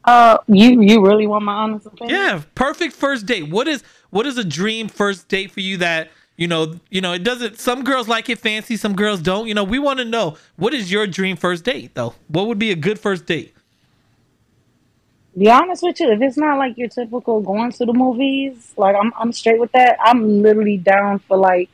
Uh, 0.06 0.38
you 0.48 0.82
you 0.82 1.06
really 1.06 1.28
want 1.28 1.46
my 1.46 1.54
honest 1.54 1.86
opinion? 1.88 2.32
Yeah, 2.32 2.44
perfect 2.56 2.94
first 2.94 3.26
date. 3.26 3.50
What 3.50 3.68
is 3.68 3.84
what 4.10 4.28
is 4.28 4.38
a 4.38 4.44
dream 4.44 4.88
first 4.90 5.28
date 5.30 5.52
for 5.52 5.62
you 5.62 5.78
that 5.78 6.12
you 6.38 6.48
know 6.48 6.76
you 6.90 7.02
know 7.02 7.14
it 7.14 7.24
doesn't 7.24 7.60
some 7.60 7.84
girls 7.84 8.08
like 8.08 8.30
it 8.30 8.40
fancy 8.40 8.76
some 8.78 8.96
girls 8.96 9.22
don't 9.22 9.48
you 9.48 9.54
know 9.54 9.64
we 9.64 9.80
want 9.80 10.00
to 10.00 10.06
know 10.06 10.38
what 10.58 10.74
is 10.74 10.92
your 10.92 11.08
dream 11.08 11.38
first 11.38 11.64
date 11.64 11.94
though 11.96 12.16
what 12.28 12.48
would 12.48 12.60
be 12.60 12.72
a 12.72 12.76
good 12.76 13.00
first 13.00 13.26
date 13.26 13.54
Be 15.38 15.50
honest 15.50 15.84
with 15.84 16.00
you, 16.00 16.12
if 16.12 16.22
it's 16.22 16.38
not 16.38 16.58
like 16.58 16.78
your 16.78 16.90
typical 16.90 17.42
going 17.42 17.72
to 17.72 17.86
the 17.86 17.94
movies, 17.94 18.74
like 18.78 18.96
I'm 18.96 19.14
I'm 19.18 19.32
straight 19.34 19.60
with 19.60 19.72
that. 19.74 19.98
I'm 20.02 20.42
literally 20.44 20.78
down 20.78 21.20
for 21.20 21.38
like 21.38 21.70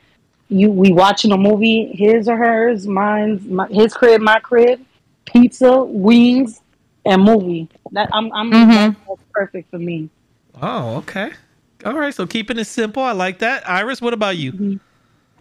you 0.50 0.70
we 0.70 0.92
watching 0.92 1.32
a 1.32 1.36
movie, 1.38 1.86
his 1.94 2.28
or 2.28 2.36
hers, 2.36 2.86
mine's 2.86 3.42
my, 3.46 3.66
his 3.68 3.94
crib, 3.94 4.20
my 4.20 4.38
crib, 4.40 4.80
pizza, 5.24 5.82
wings, 5.84 6.60
and 7.06 7.22
movie. 7.22 7.68
That 7.92 8.08
I'm 8.12 8.32
I'm 8.32 8.50
Mhm. 8.50 8.96
that's 9.08 9.22
perfect 9.32 9.70
for 9.70 9.78
me. 9.78 10.10
oh 10.60 10.96
okay 10.98 11.32
all 11.86 11.94
right 11.94 12.14
so 12.14 12.26
keeping 12.26 12.58
it 12.58 12.66
simple 12.66 13.02
i 13.02 13.12
like 13.12 13.38
that 13.38 13.66
iris 13.68 14.02
what 14.02 14.12
about 14.12 14.36
you 14.36 14.78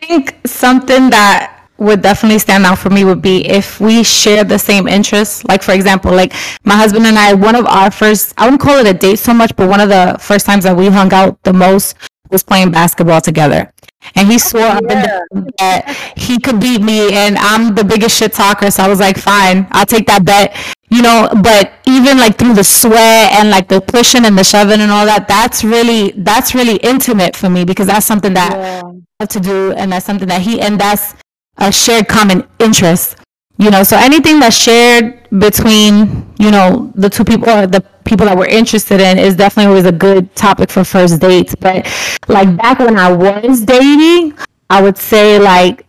I 0.02 0.06
think 0.06 0.40
something 0.46 1.10
that 1.10 1.66
would 1.78 2.02
definitely 2.02 2.40
stand 2.40 2.66
out 2.66 2.78
for 2.78 2.90
me 2.90 3.04
would 3.04 3.22
be 3.22 3.46
if 3.46 3.82
we 3.82 4.04
share 4.04 4.44
the 4.46 4.58
same 4.60 4.88
interests. 4.88 5.44
Like 5.46 5.62
for 5.62 5.74
example, 5.74 6.12
like 6.14 6.32
my 6.64 6.76
husband 6.76 7.06
and 7.06 7.18
I, 7.20 7.34
one 7.34 7.56
of 7.56 7.66
our 7.66 7.92
first 7.92 8.34
I 8.38 8.46
wouldn't 8.46 8.62
call 8.62 8.78
it 8.80 8.88
a 8.88 8.94
date 8.94 9.20
so 9.20 9.34
much, 9.34 9.54
but 9.58 9.68
one 9.70 9.82
of 9.82 9.90
the 9.90 10.16
first 10.20 10.46
times 10.46 10.64
that 10.64 10.76
we 10.78 10.88
hung 10.88 11.12
out 11.14 11.42
the 11.44 11.52
most 11.54 11.96
was 12.32 12.44
playing 12.44 12.72
basketball 12.72 13.20
together. 13.20 13.74
And 14.16 14.28
he 14.30 14.40
swore 14.40 14.64
oh, 14.64 14.78
up 14.80 14.84
and 14.90 15.06
down 15.06 15.48
that 15.60 16.14
he 16.16 16.40
could 16.40 16.60
beat 16.60 16.82
me 16.82 17.14
and 17.14 17.38
I'm 17.38 17.76
the 17.76 17.84
biggest 17.84 18.18
shit 18.18 18.34
talker. 18.34 18.72
So 18.72 18.84
I 18.84 18.88
was 18.88 19.00
like, 19.00 19.18
fine, 19.18 19.68
I'll 19.72 19.86
take 19.86 20.08
that 20.08 20.26
bet. 20.26 20.56
You 20.90 21.02
know, 21.02 21.30
but 21.44 21.74
even 21.86 22.18
like 22.18 22.38
through 22.38 22.54
the 22.56 22.64
sweat 22.64 23.32
and 23.34 23.50
like 23.50 23.68
the 23.68 23.80
pushing 23.82 24.26
and 24.26 24.38
the 24.38 24.44
shoving 24.44 24.82
and 24.82 24.92
all 24.92 25.06
that, 25.06 25.28
that's 25.28 25.64
really 25.64 26.12
that's 26.18 26.56
really 26.56 26.78
intimate 26.78 27.36
for 27.36 27.50
me 27.50 27.64
because 27.66 27.88
that's 27.88 28.06
something 28.06 28.34
that 28.34 28.52
Yeah. 28.58 28.82
love 29.20 29.30
to 29.30 29.40
do 29.40 29.72
and 29.74 29.92
that's 29.92 30.06
something 30.06 30.28
that 30.28 30.42
he 30.42 30.60
and 30.62 30.80
that's 30.80 31.14
a 31.58 31.72
shared 31.72 32.08
common 32.08 32.48
interest 32.60 33.18
you 33.60 33.70
know 33.70 33.84
so 33.84 33.96
anything 33.98 34.40
that's 34.40 34.58
shared 34.58 35.30
between 35.40 36.26
you 36.40 36.50
know 36.50 36.92
the 36.96 37.10
two 37.10 37.24
people 37.24 37.50
or 37.50 37.68
the 37.68 37.86
people 38.06 38.26
that 38.26 38.36
we're 38.36 38.48
interested 38.48 39.00
in 39.00 39.20
is 39.20 39.36
definitely 39.36 39.70
always 39.70 39.86
a 39.86 39.92
good 39.92 40.36
topic 40.36 40.72
for 40.72 40.84
first 40.84 41.22
dates 41.22 41.54
but 41.60 41.86
like 42.28 42.58
back 42.58 42.80
when 42.80 42.98
i 42.98 43.12
was 43.12 43.62
dating 43.62 44.34
I 44.70 44.82
would 44.82 44.98
say 44.98 45.40
like 45.40 45.86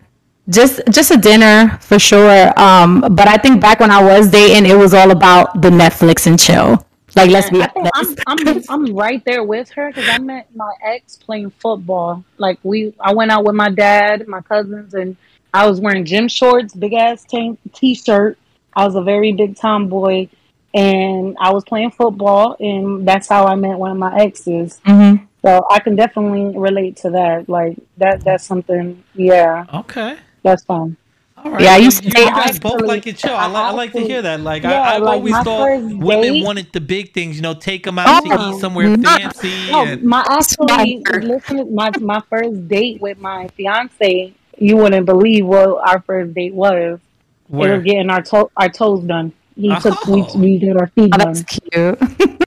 just 0.48 0.80
just 0.90 1.10
a 1.10 1.16
dinner 1.16 1.78
for 1.80 1.98
sure. 1.98 2.58
Um, 2.58 3.00
but 3.00 3.28
I 3.28 3.36
think 3.36 3.60
back 3.60 3.80
when 3.80 3.90
I 3.90 4.02
was 4.02 4.30
dating, 4.30 4.68
it 4.68 4.74
was 4.74 4.94
all 4.94 5.10
about 5.10 5.60
the 5.60 5.70
Netflix 5.70 6.26
and 6.26 6.38
chill. 6.38 6.84
Like 7.16 7.30
let's 7.30 7.50
be 7.50 7.58
think 7.58 7.88
I'm, 7.94 8.16
I'm 8.26 8.62
I'm 8.68 8.96
right 8.96 9.22
there 9.24 9.42
with 9.44 9.68
her 9.70 9.88
because 9.88 10.08
I 10.08 10.18
met 10.18 10.54
my 10.54 10.72
ex 10.82 11.16
playing 11.16 11.50
football. 11.50 12.24
Like 12.38 12.58
we, 12.62 12.94
I 13.00 13.12
went 13.12 13.32
out 13.32 13.44
with 13.44 13.56
my 13.56 13.68
dad, 13.68 14.26
my 14.28 14.40
cousins, 14.40 14.94
and 14.94 15.16
I 15.52 15.66
was 15.68 15.80
wearing 15.80 16.04
gym 16.04 16.28
shorts, 16.28 16.74
big 16.74 16.92
ass 16.94 17.24
tank 17.28 17.58
t-shirt. 17.74 18.38
I 18.74 18.84
was 18.84 18.94
a 18.94 19.02
very 19.02 19.32
big 19.32 19.56
tomboy, 19.56 20.28
and 20.74 21.36
I 21.40 21.52
was 21.52 21.64
playing 21.64 21.90
football, 21.90 22.56
and 22.60 23.06
that's 23.06 23.28
how 23.28 23.46
I 23.46 23.54
met 23.56 23.78
one 23.78 23.90
of 23.90 23.96
my 23.98 24.16
exes. 24.20 24.80
Mhm. 24.86 25.26
So 25.42 25.66
I 25.70 25.80
can 25.80 25.96
definitely 25.96 26.56
relate 26.56 26.96
to 26.98 27.10
that. 27.10 27.48
Like 27.48 27.76
that, 27.96 28.22
that's 28.22 28.44
something. 28.44 29.02
Yeah, 29.14 29.64
Okay. 29.74 30.16
that's 30.42 30.62
fun. 30.64 30.96
All 31.42 31.52
right. 31.52 31.62
Yeah, 31.62 31.72
I 31.72 31.76
You- 31.78 31.84
used 31.84 32.02
to 32.02 32.08
you, 32.08 32.12
guys 32.26 32.56
I 32.56 32.58
both 32.60 32.82
like 32.82 33.06
it 33.06 33.16
chill. 33.16 33.34
I, 33.34 33.48
li- 33.48 33.54
I 33.54 33.68
I 33.68 33.70
like 33.70 33.92
to 33.92 34.00
hear 34.00 34.20
that. 34.20 34.40
Like 34.40 34.62
yeah, 34.62 34.82
I, 34.82 34.96
I've 34.96 35.02
like 35.02 35.14
always 35.16 35.34
thought 35.38 35.80
women 35.80 36.34
date- 36.34 36.44
wanted 36.44 36.66
the 36.74 36.82
big 36.82 37.14
things. 37.14 37.36
You 37.36 37.42
know, 37.42 37.54
take 37.54 37.84
them 37.84 37.98
out 37.98 38.22
to 38.24 38.28
Oh, 38.38 38.54
eat 38.54 38.60
somewhere 38.60 38.94
no. 38.94 39.08
fancy. 39.16 39.50
No, 39.72 39.86
and, 39.86 40.02
my 40.02 40.22
actually 40.28 41.02
listen. 41.22 41.74
My 41.74 41.90
my 41.98 42.20
first 42.28 42.68
date 42.68 43.00
with 43.00 43.18
my 43.18 43.48
fiance, 43.56 44.34
you 44.60 44.76
wouldn't 44.76 45.06
believe 45.06 45.46
what 45.46 45.88
our 45.88 46.00
first 46.02 46.34
date 46.34 46.54
was. 46.54 46.98
It 46.98 47.00
where? 47.48 47.74
was 47.76 47.84
getting 47.84 48.10
our 48.10 48.22
toe 48.22 48.50
our 48.56 48.68
toes 48.68 49.02
done. 49.04 49.32
He 49.56 49.74
took 49.80 50.06
we 50.06 50.22
Oh. 50.22 50.38
we 50.38 50.58
did 50.58 50.76
our 50.76 50.86
feet 50.88 51.10
Oh, 51.14 51.18
done. 51.18 51.32
that's 51.34 51.42
cute. 51.42 51.98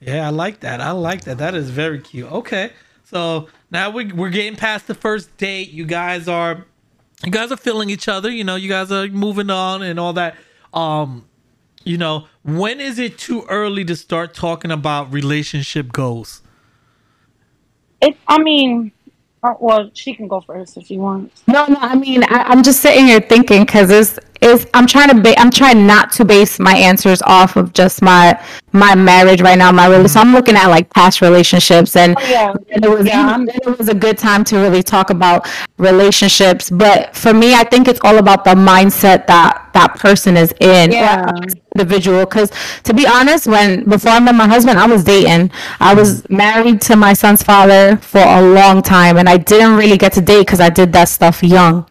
Yeah, 0.00 0.26
I 0.26 0.30
like 0.30 0.60
that. 0.60 0.82
I 0.82 0.90
like 0.90 1.22
that. 1.24 1.38
That 1.38 1.54
is 1.54 1.70
very 1.70 1.98
cute. 1.98 2.30
Okay, 2.30 2.72
so 3.04 3.48
now 3.70 3.88
we 3.88 4.12
we're 4.12 4.28
getting 4.28 4.54
past 4.54 4.86
the 4.86 4.94
first 4.94 5.34
date. 5.38 5.70
You 5.70 5.86
guys 5.86 6.28
are, 6.28 6.66
you 7.24 7.32
guys 7.32 7.50
are 7.50 7.56
feeling 7.56 7.88
each 7.88 8.06
other. 8.06 8.30
You 8.30 8.44
know, 8.44 8.54
you 8.56 8.68
guys 8.68 8.92
are 8.92 9.06
moving 9.08 9.48
on 9.48 9.82
and 9.82 9.98
all 9.98 10.12
that. 10.12 10.36
Um, 10.74 11.24
you 11.84 11.96
know, 11.96 12.26
when 12.42 12.82
is 12.82 12.98
it 12.98 13.16
too 13.16 13.46
early 13.48 13.82
to 13.86 13.96
start 13.96 14.34
talking 14.34 14.70
about 14.70 15.10
relationship 15.10 15.90
goals? 15.90 16.42
It. 18.02 18.18
I 18.28 18.42
mean, 18.42 18.92
well, 19.60 19.90
she 19.94 20.14
can 20.14 20.28
go 20.28 20.40
first 20.40 20.76
if 20.76 20.86
she 20.86 20.98
wants. 20.98 21.42
No, 21.46 21.66
no. 21.66 21.76
I 21.80 21.94
mean, 21.94 22.24
I, 22.24 22.44
I'm 22.44 22.62
just 22.62 22.80
sitting 22.80 23.06
here 23.06 23.20
thinking 23.20 23.64
because 23.64 23.90
it's, 23.90 24.18
it's. 24.44 24.66
I'm 24.74 24.86
trying 24.86 25.08
to. 25.08 25.20
Ba- 25.20 25.38
I'm 25.40 25.50
trying 25.50 25.86
not 25.86 26.12
to 26.12 26.24
base 26.24 26.58
my 26.60 26.76
answers 26.76 27.20
off 27.22 27.56
of 27.56 27.72
just 27.72 28.02
my 28.02 28.38
my 28.72 28.94
marriage 28.94 29.40
right 29.40 29.58
now. 29.58 29.72
My 29.72 29.88
rela- 29.88 30.08
so 30.08 30.20
I'm 30.20 30.32
looking 30.32 30.56
at 30.56 30.66
like 30.68 30.92
past 30.92 31.20
relationships, 31.20 31.96
and, 31.96 32.16
Oh, 32.18 32.26
yeah. 32.28 32.52
and 32.72 32.84
it 32.84 32.88
was 32.90 33.06
Yeah, 33.06 33.38
it 33.40 33.78
was 33.78 33.88
a 33.88 33.94
good 33.94 34.18
time 34.18 34.44
to 34.44 34.58
really 34.58 34.82
talk 34.82 35.10
about 35.10 35.48
relationships. 35.78 36.70
But 36.70 37.14
for 37.16 37.32
me, 37.32 37.54
I 37.54 37.64
think 37.64 37.88
it's 37.88 38.00
all 38.04 38.18
about 38.18 38.44
the 38.44 38.50
mindset 38.54 39.26
that 39.28 39.70
that 39.74 39.98
person 39.98 40.36
is 40.36 40.52
in. 40.60 40.92
Yeah. 40.92 41.30
individual 41.76 42.20
because 42.24 42.50
to 42.84 42.94
be 42.94 43.04
honest 43.04 43.48
when 43.48 43.82
before 43.88 44.12
i 44.12 44.20
met 44.20 44.32
my 44.36 44.46
husband 44.46 44.78
i 44.78 44.86
was 44.86 45.02
dating 45.02 45.50
i 45.80 45.92
was 45.92 46.08
married 46.30 46.80
to 46.80 46.94
my 46.94 47.12
son's 47.12 47.42
father 47.42 47.96
for 47.96 48.20
a 48.20 48.40
long 48.58 48.80
time 48.80 49.16
and 49.16 49.28
i 49.28 49.36
didn't 49.36 49.74
really 49.74 49.98
get 49.98 50.12
to 50.12 50.20
date 50.20 50.42
because 50.46 50.60
i 50.60 50.70
did 50.70 50.92
that 50.92 51.08
stuff 51.08 51.42
young 51.42 51.84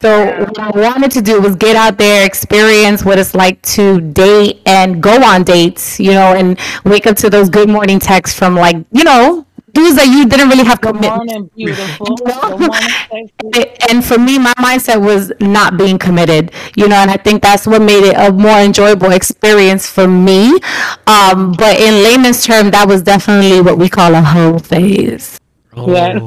so 0.00 0.38
what 0.44 0.58
i 0.58 0.70
wanted 0.70 1.10
to 1.10 1.22
do 1.22 1.40
was 1.40 1.56
get 1.56 1.74
out 1.76 1.96
there 1.98 2.24
experience 2.26 3.04
what 3.04 3.18
it's 3.18 3.34
like 3.34 3.60
to 3.62 4.00
date 4.00 4.60
and 4.66 5.02
go 5.02 5.22
on 5.22 5.42
dates 5.42 5.98
you 5.98 6.10
know 6.12 6.34
and 6.34 6.58
wake 6.84 7.06
up 7.06 7.16
to 7.16 7.30
those 7.30 7.48
good 7.48 7.68
morning 7.68 7.98
texts 7.98 8.38
from 8.38 8.54
like 8.54 8.76
you 8.92 9.04
know 9.04 9.46
dudes 9.72 9.96
that 9.96 10.06
you 10.06 10.26
didn't 10.26 10.48
really 10.48 10.64
have 10.64 10.80
Good 10.80 10.94
commitment 10.94 11.26
morning, 11.26 11.50
beautiful. 11.54 12.06
You 12.18 12.24
know? 12.24 12.56
Good 12.56 12.68
morning, 12.68 13.78
and 13.90 14.04
for 14.04 14.18
me 14.18 14.38
my 14.38 14.54
mindset 14.54 15.00
was 15.00 15.32
not 15.40 15.76
being 15.76 15.98
committed 15.98 16.50
you 16.76 16.88
know 16.88 16.96
and 16.96 17.10
i 17.10 17.16
think 17.16 17.42
that's 17.42 17.66
what 17.66 17.82
made 17.82 18.04
it 18.04 18.16
a 18.16 18.32
more 18.32 18.58
enjoyable 18.58 19.12
experience 19.12 19.86
for 19.88 20.06
me 20.08 20.58
um, 21.06 21.52
but 21.52 21.78
in 21.80 22.02
layman's 22.02 22.44
term 22.44 22.70
that 22.70 22.86
was 22.88 23.02
definitely 23.02 23.60
what 23.60 23.78
we 23.78 23.88
call 23.88 24.14
a 24.14 24.20
hoe 24.22 24.58
phase 24.58 25.38
Yeah. 25.74 26.18
Oh, 26.20 26.26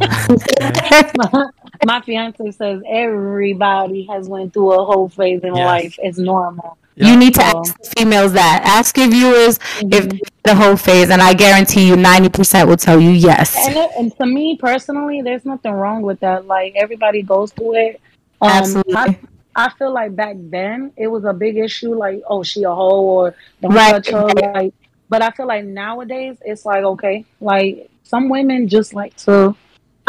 okay. 0.61 1.11
My 1.85 2.01
fiance 2.01 2.51
says 2.51 2.81
everybody 2.87 4.03
has 4.09 4.27
went 4.27 4.53
through 4.53 4.71
a 4.73 4.83
whole 4.85 5.09
phase 5.09 5.41
in 5.43 5.55
Yes. 5.55 5.65
life. 5.65 5.95
It's 6.01 6.17
normal. 6.17 6.77
Yeah. 6.95 7.11
you 7.11 7.17
need 7.17 7.33
to 7.35 7.41
So- 7.41 7.59
ask 7.59 7.77
the 7.81 7.89
females 7.97 8.33
that 8.33 8.61
ask 8.65 8.97
your 8.97 9.07
viewers 9.07 9.57
if 9.79 10.05
Mhm. 10.09 10.19
the 10.43 10.53
whole 10.53 10.75
phase 10.75 11.09
and 11.09 11.21
i 11.21 11.33
guarantee 11.33 11.87
you 11.87 11.95
90% 11.95 12.67
will 12.67 12.75
tell 12.75 12.99
you 12.99 13.11
yes 13.11 13.55
And, 13.65 13.77
it, 13.77 13.89
and 13.97 14.17
to 14.17 14.25
me 14.25 14.57
personally, 14.57 15.21
there's 15.21 15.45
nothing 15.45 15.71
wrong 15.71 16.01
with 16.01 16.19
that. 16.19 16.45
Like 16.47 16.73
everybody 16.75 17.21
goes 17.21 17.53
through 17.53 17.75
it. 17.75 18.01
Um, 18.41 18.49
Absolutely. 18.49 18.95
I, 18.95 19.17
I 19.55 19.69
feel 19.77 19.93
like 19.93 20.13
back 20.13 20.35
then 20.49 20.91
it 20.97 21.07
was 21.07 21.23
a 21.23 21.31
big 21.31 21.55
issue. 21.57 21.93
Like, 21.95 22.21
oh, 22.27 22.43
she 22.43 22.63
a 22.63 22.71
hoe 22.71 23.01
or 23.01 23.35
don't 23.61 23.71
Right. 23.73 23.91
touch 23.91 24.09
her. 24.09 24.27
Like, 24.53 24.73
but 25.07 25.21
I 25.21 25.29
feel 25.31 25.47
like 25.47 25.63
nowadays 25.63 26.35
it's 26.45 26.65
like 26.65 26.83
okay, 26.83 27.23
like 27.39 27.89
some 28.03 28.27
women 28.27 28.67
just 28.67 28.93
like 28.93 29.15
to. 29.23 29.55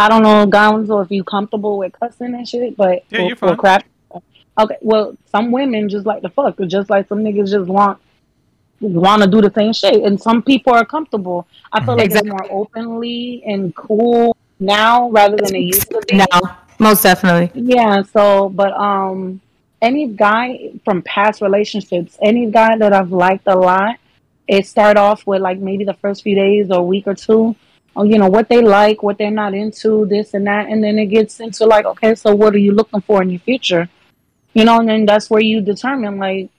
I 0.00 0.08
don't 0.08 0.22
know, 0.22 0.46
guns, 0.46 0.90
or 0.90 1.02
if 1.02 1.10
you 1.10 1.22
comfortable 1.22 1.76
with 1.78 1.92
cussing 1.98 2.34
and 2.34 2.48
shit, 2.48 2.76
but 2.76 3.04
Yeah, 3.10 3.18
or- 3.20 3.22
you're 3.26 3.32
or 3.32 3.48
fine. 3.48 3.56
crap. 3.56 3.84
Okay, 4.58 4.76
well, 4.80 5.14
some 5.30 5.52
women 5.52 5.88
just 5.88 6.06
like 6.06 6.22
to 6.22 6.28
fuck, 6.30 6.58
or 6.60 6.66
just 6.66 6.88
like 6.90 7.06
some 7.08 7.20
niggas 7.22 7.50
just 7.50 7.68
want 7.68 7.98
want 8.80 9.22
to 9.22 9.28
do 9.28 9.42
the 9.42 9.52
same 9.54 9.72
shit, 9.74 10.02
and 10.02 10.20
some 10.20 10.42
people 10.42 10.72
are 10.72 10.86
comfortable. 10.86 11.46
I 11.72 11.84
feel 11.84 11.96
like 11.96 12.06
Exactly. 12.06 12.30
it's 12.30 12.48
more 12.50 12.60
openly 12.60 13.42
and 13.46 13.74
cool 13.74 14.34
now 14.58 15.10
rather 15.10 15.36
than 15.36 15.54
it 15.54 15.60
used 15.60 15.90
to 15.90 16.00
be. 16.08 16.16
no 16.16 16.26
most 16.78 17.02
definitely 17.02 17.50
Yeah. 17.54 18.02
So, 18.02 18.48
but 18.48 18.72
um, 18.72 19.40
any 19.82 20.06
guy 20.08 20.70
from 20.84 21.02
past 21.02 21.42
relationships, 21.42 22.16
any 22.22 22.50
guy 22.50 22.76
that 22.78 22.92
I've 22.94 23.12
liked 23.12 23.46
a 23.46 23.54
lot, 23.56 23.96
it 24.48 24.66
start 24.66 24.96
off 24.96 25.26
with 25.26 25.42
like 25.42 25.58
maybe 25.58 25.84
the 25.84 25.94
first 25.94 26.22
few 26.22 26.34
days 26.34 26.70
or 26.70 26.86
week 26.86 27.06
or 27.06 27.14
two. 27.14 27.54
Oh, 27.96 28.04
you 28.04 28.18
know 28.18 28.28
what 28.28 28.48
they 28.48 28.62
like, 28.62 29.02
what 29.02 29.18
they're 29.18 29.30
not 29.30 29.52
into, 29.54 30.06
this 30.06 30.34
and 30.34 30.46
that, 30.46 30.68
and 30.68 30.82
then 30.82 30.98
it 30.98 31.06
gets 31.06 31.40
into 31.40 31.66
like, 31.66 31.84
okay, 31.86 32.14
so 32.14 32.34
what 32.34 32.54
are 32.54 32.58
you 32.58 32.72
looking 32.72 33.00
for 33.00 33.22
in 33.22 33.30
your 33.30 33.40
future? 33.40 33.88
You 34.54 34.64
know, 34.64 34.78
and 34.78 34.88
then 34.88 35.06
that's 35.06 35.28
where 35.30 35.42
you 35.42 35.60
determine 35.60 36.18
like, 36.18 36.50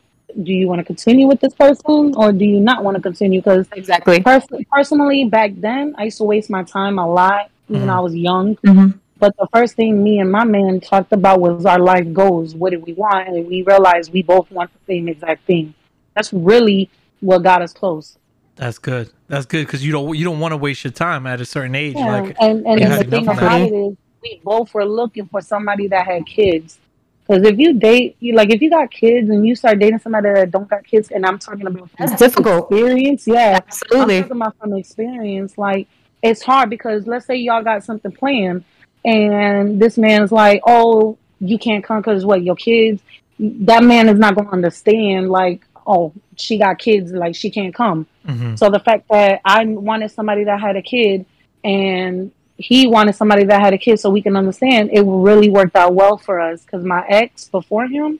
do 0.44 0.54
you 0.54 0.68
want 0.68 0.80
to 0.80 0.86
continue 0.86 1.28
with 1.28 1.42
this 1.42 1.54
person 1.54 2.14
or 2.16 2.32
do 2.32 2.46
you 2.46 2.60
not 2.60 2.84
want 2.84 2.96
to 2.96 3.02
continue? 3.02 3.40
Because 3.42 3.68
exactly 3.74 4.22
pers- 4.22 4.48
personally, 4.72 5.26
back 5.26 5.52
then, 5.58 5.94
I 5.98 6.06
used 6.06 6.18
to 6.20 6.24
waste 6.24 6.50
my 6.50 6.64
time 6.64 7.00
a 7.00 7.08
lot 7.08 7.50
when 7.68 7.90
I 7.90 8.00
was 8.00 8.16
young. 8.16 8.56
hmm 8.66 8.90
But 9.18 9.36
the 9.38 9.48
first 9.54 9.76
thing 9.76 10.02
me 10.04 10.20
and 10.20 10.32
my 10.32 10.44
man 10.46 10.80
talked 10.80 11.12
about 11.14 11.42
was 11.42 11.66
our 11.66 11.80
life 11.80 12.12
goals. 12.14 12.56
What 12.56 12.72
did 12.72 12.84
we 12.86 12.94
want? 12.94 13.28
And 13.28 13.46
we 13.46 13.62
realized 13.64 14.12
we 14.14 14.24
both 14.24 14.50
want 14.52 14.72
the 14.74 14.80
same 14.88 15.08
exact 15.08 15.46
thing. 15.46 15.74
That's 16.16 16.32
really 16.34 16.90
what 17.20 17.44
got 17.44 17.62
us 17.62 17.74
close. 17.74 18.18
That's 18.62 18.78
good. 18.78 19.10
That's 19.28 19.48
good 19.48 19.66
because 19.66 19.84
you 19.84 19.92
don't 19.92 20.16
you 20.16 20.24
don't 20.24 20.40
want 20.40 20.52
to 20.52 20.58
waste 20.58 20.84
your 20.84 20.92
time 20.92 21.26
at 21.26 21.42
a 21.42 21.46
certain 21.46 21.74
age. 21.74 21.96
Yeah. 21.96 22.22
Like 22.22 22.36
and 22.40 22.64
and 22.68 22.80
you 22.80 22.88
the 22.90 23.04
thing 23.06 23.28
about 23.28 23.62
it 23.62 23.74
is, 23.74 23.98
we 24.22 24.40
both 24.44 24.72
were 24.76 24.86
looking 24.86 25.26
for 25.26 25.42
somebody 25.42 25.88
that 25.88 26.06
had 26.06 26.28
kids. 26.28 26.78
Because 27.26 27.42
if 27.42 27.58
you 27.58 27.74
date, 27.74 28.18
you 28.20 28.36
like 28.36 28.52
if 28.52 28.62
you 28.62 28.70
got 28.70 28.92
kids 28.92 29.32
and 29.32 29.48
you 29.48 29.56
start 29.56 29.80
dating 29.80 29.98
somebody 29.98 30.32
that 30.32 30.52
don't 30.52 30.70
got 30.70 30.86
kids, 30.86 31.10
and 31.10 31.26
I'm 31.26 31.40
talking 31.40 31.66
about 31.66 31.90
from 31.90 32.06
That's 32.06 32.20
difficult. 32.20 32.72
experience, 32.72 33.26
yeah, 33.26 33.62
absolutely 33.66 34.18
I'm 34.18 34.24
talking 34.26 34.38
about 34.38 34.58
from 34.60 34.74
experience. 34.74 35.58
Like 35.58 35.88
it's 36.22 36.44
hard 36.44 36.70
because 36.70 37.08
let's 37.08 37.26
say 37.26 37.38
y'all 37.38 37.64
got 37.64 37.84
something 37.84 38.12
planned, 38.12 38.64
and 39.04 39.82
this 39.82 39.98
man's 39.98 40.32
like, 40.32 40.62
"Oh, 40.68 41.18
you 41.40 41.58
can't 41.58 41.84
come 41.84 41.98
because 42.02 42.24
what 42.26 42.44
your 42.44 42.56
kids." 42.56 43.02
That 43.40 43.84
man 43.84 44.08
is 44.08 44.20
not 44.20 44.36
going 44.36 44.46
to 44.46 44.54
understand. 44.54 45.32
Like, 45.32 45.66
oh, 45.88 46.14
she 46.38 46.58
got 46.58 46.78
kids, 46.80 47.12
like 47.12 47.36
she 47.36 47.50
can't 47.50 47.74
come. 47.74 48.06
mhm. 48.28 48.58
So 48.58 48.70
the 48.70 48.80
fact 48.80 49.08
that 49.10 49.42
I 49.46 49.66
wanted 49.66 50.10
somebody 50.12 50.44
that 50.46 50.60
had 50.60 50.76
a 50.76 50.82
kid, 50.82 51.26
and 51.64 52.32
he 52.58 52.86
wanted 52.88 53.16
somebody 53.16 53.44
that 53.46 53.60
had 53.60 53.74
a 53.74 53.78
kid, 53.78 54.00
so 54.00 54.10
we 54.10 54.22
can 54.22 54.36
understand, 54.36 54.90
it 54.94 55.02
really 55.02 55.50
worked 55.50 55.76
out 55.76 55.94
well 55.96 56.18
for 56.18 56.40
us. 56.40 56.62
Because 56.64 56.84
my 56.84 57.06
ex 57.08 57.48
before 57.50 57.88
him, 57.88 58.20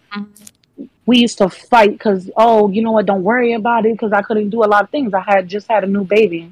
we 1.06 1.18
used 1.20 1.38
to 1.40 1.50
fight 1.50 1.92
because 1.92 2.30
oh 2.38 2.70
you 2.70 2.82
know 2.82 2.92
what 2.92 3.06
don't 3.06 3.24
worry 3.24 3.54
about 3.54 3.86
it 3.86 3.92
because 3.94 4.14
i 4.14 4.22
couldn't 4.22 4.50
do 4.50 4.64
a 4.64 4.66
lot 4.74 4.84
of 4.84 4.90
things 4.92 5.14
i 5.14 5.20
had 5.20 5.48
just 5.48 5.68
had 5.68 5.84
a 5.84 5.88
new 5.88 6.04
baby 6.04 6.52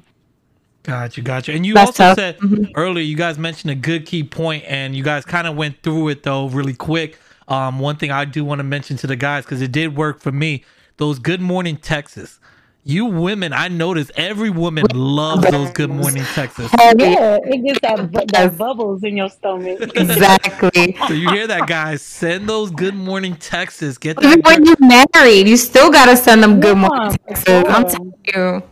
Got 0.82 1.16
you, 1.18 1.22
got 1.22 1.46
you. 1.46 1.54
And 1.54 1.66
you 1.66 1.74
That's 1.74 1.88
also 2.00 2.02
tough. 2.04 2.16
said 2.16 2.38
Mhm. 2.38 2.72
earlier, 2.74 3.04
you 3.04 3.14
guys 3.14 3.38
mentioned 3.38 3.70
a 3.70 3.74
good 3.74 4.06
key 4.06 4.24
point, 4.24 4.64
and 4.66 4.96
you 4.96 5.02
guys 5.04 5.26
kind 5.26 5.46
of 5.46 5.54
went 5.54 5.82
through 5.82 6.08
it 6.08 6.22
though 6.22 6.48
really 6.48 6.72
quick. 6.72 7.18
Um, 7.48 7.78
one 7.80 7.96
thing 7.96 8.10
I 8.10 8.24
do 8.24 8.46
want 8.46 8.60
to 8.60 8.64
mention 8.64 8.96
to 8.98 9.06
the 9.06 9.14
guys 9.14 9.44
because 9.44 9.60
it 9.60 9.72
did 9.72 9.94
work 9.94 10.20
for 10.20 10.32
me. 10.32 10.64
Those 11.00 11.18
good 11.18 11.40
morning 11.40 11.78
Texas. 11.78 12.38
You 12.84 13.06
women, 13.06 13.54
I 13.54 13.68
notice 13.68 14.10
every 14.16 14.50
woman 14.50 14.84
loves 14.92 15.50
those 15.50 15.70
good 15.70 15.88
morning 15.88 16.22
Texas. 16.34 16.70
Oh 16.78 16.92
yeah. 16.98 17.08
yeah 17.08 17.38
it 17.42 17.64
gets 17.64 17.80
that, 17.80 18.12
bu- 18.12 18.26
that 18.26 18.58
bubbles 18.58 19.02
in 19.02 19.16
your 19.16 19.30
stomach 19.30 19.80
exactly 19.96 20.94
So 21.08 21.14
you 21.14 21.30
hear 21.30 21.46
that, 21.46 21.66
guys? 21.66 22.02
Send 22.02 22.46
those 22.46 22.70
good 22.70 22.94
morning 22.94 23.34
Texas. 23.36 23.96
Get 23.96 24.22
Even 24.22 24.42
when 24.42 24.66
you're 24.66 24.76
married, 24.78 25.48
you 25.48 25.56
still 25.56 25.90
gotta 25.90 26.14
send 26.18 26.42
them 26.42 26.60
good 26.60 26.76
Yeah, 26.76 26.88
morning 26.88 27.12
for 27.12 27.28
texts. 27.28 27.48
I'm 27.48 27.84
telling 27.88 28.14
you. 28.34 28.62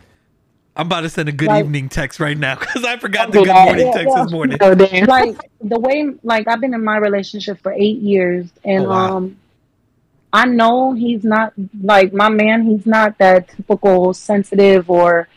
I'm 0.75 0.85
about 0.85 1.01
to 1.01 1.09
send 1.09 1.29
a 1.29 1.31
good 1.31 1.47
Like- 1.47 1.65
evening 1.65 1.89
text 1.89 2.19
right 2.19 2.37
now 2.37 2.59
because 2.59 2.85
I 2.85 2.97
forgot 2.97 3.31
the 3.31 3.39
good 3.43 3.55
morning 3.55 3.87
Yeah, 3.87 3.93
text 3.93 4.13
yeah. 4.15 4.23
this 4.23 4.31
morning. 4.31 4.57
Like 4.59 5.35
the 5.61 5.79
way 5.79 6.11
like 6.21 6.47
I've 6.47 6.61
been 6.61 6.75
in 6.75 6.83
my 6.83 6.97
relationship 6.97 7.59
for 7.63 7.71
eight 7.73 7.97
years 7.97 8.51
and 8.63 8.85
Oh, 8.85 8.89
wow. 8.89 9.17
um 9.17 9.37
I 10.31 10.45
know 10.45 10.93
he's 10.93 11.23
not 11.23 11.53
like 11.81 12.13
my 12.13 12.29
man, 12.29 12.63
he's 12.63 12.85
not 12.85 13.17
that 13.17 13.49
typical 13.49 14.13
sensitive 14.13 14.89
or 14.89 15.27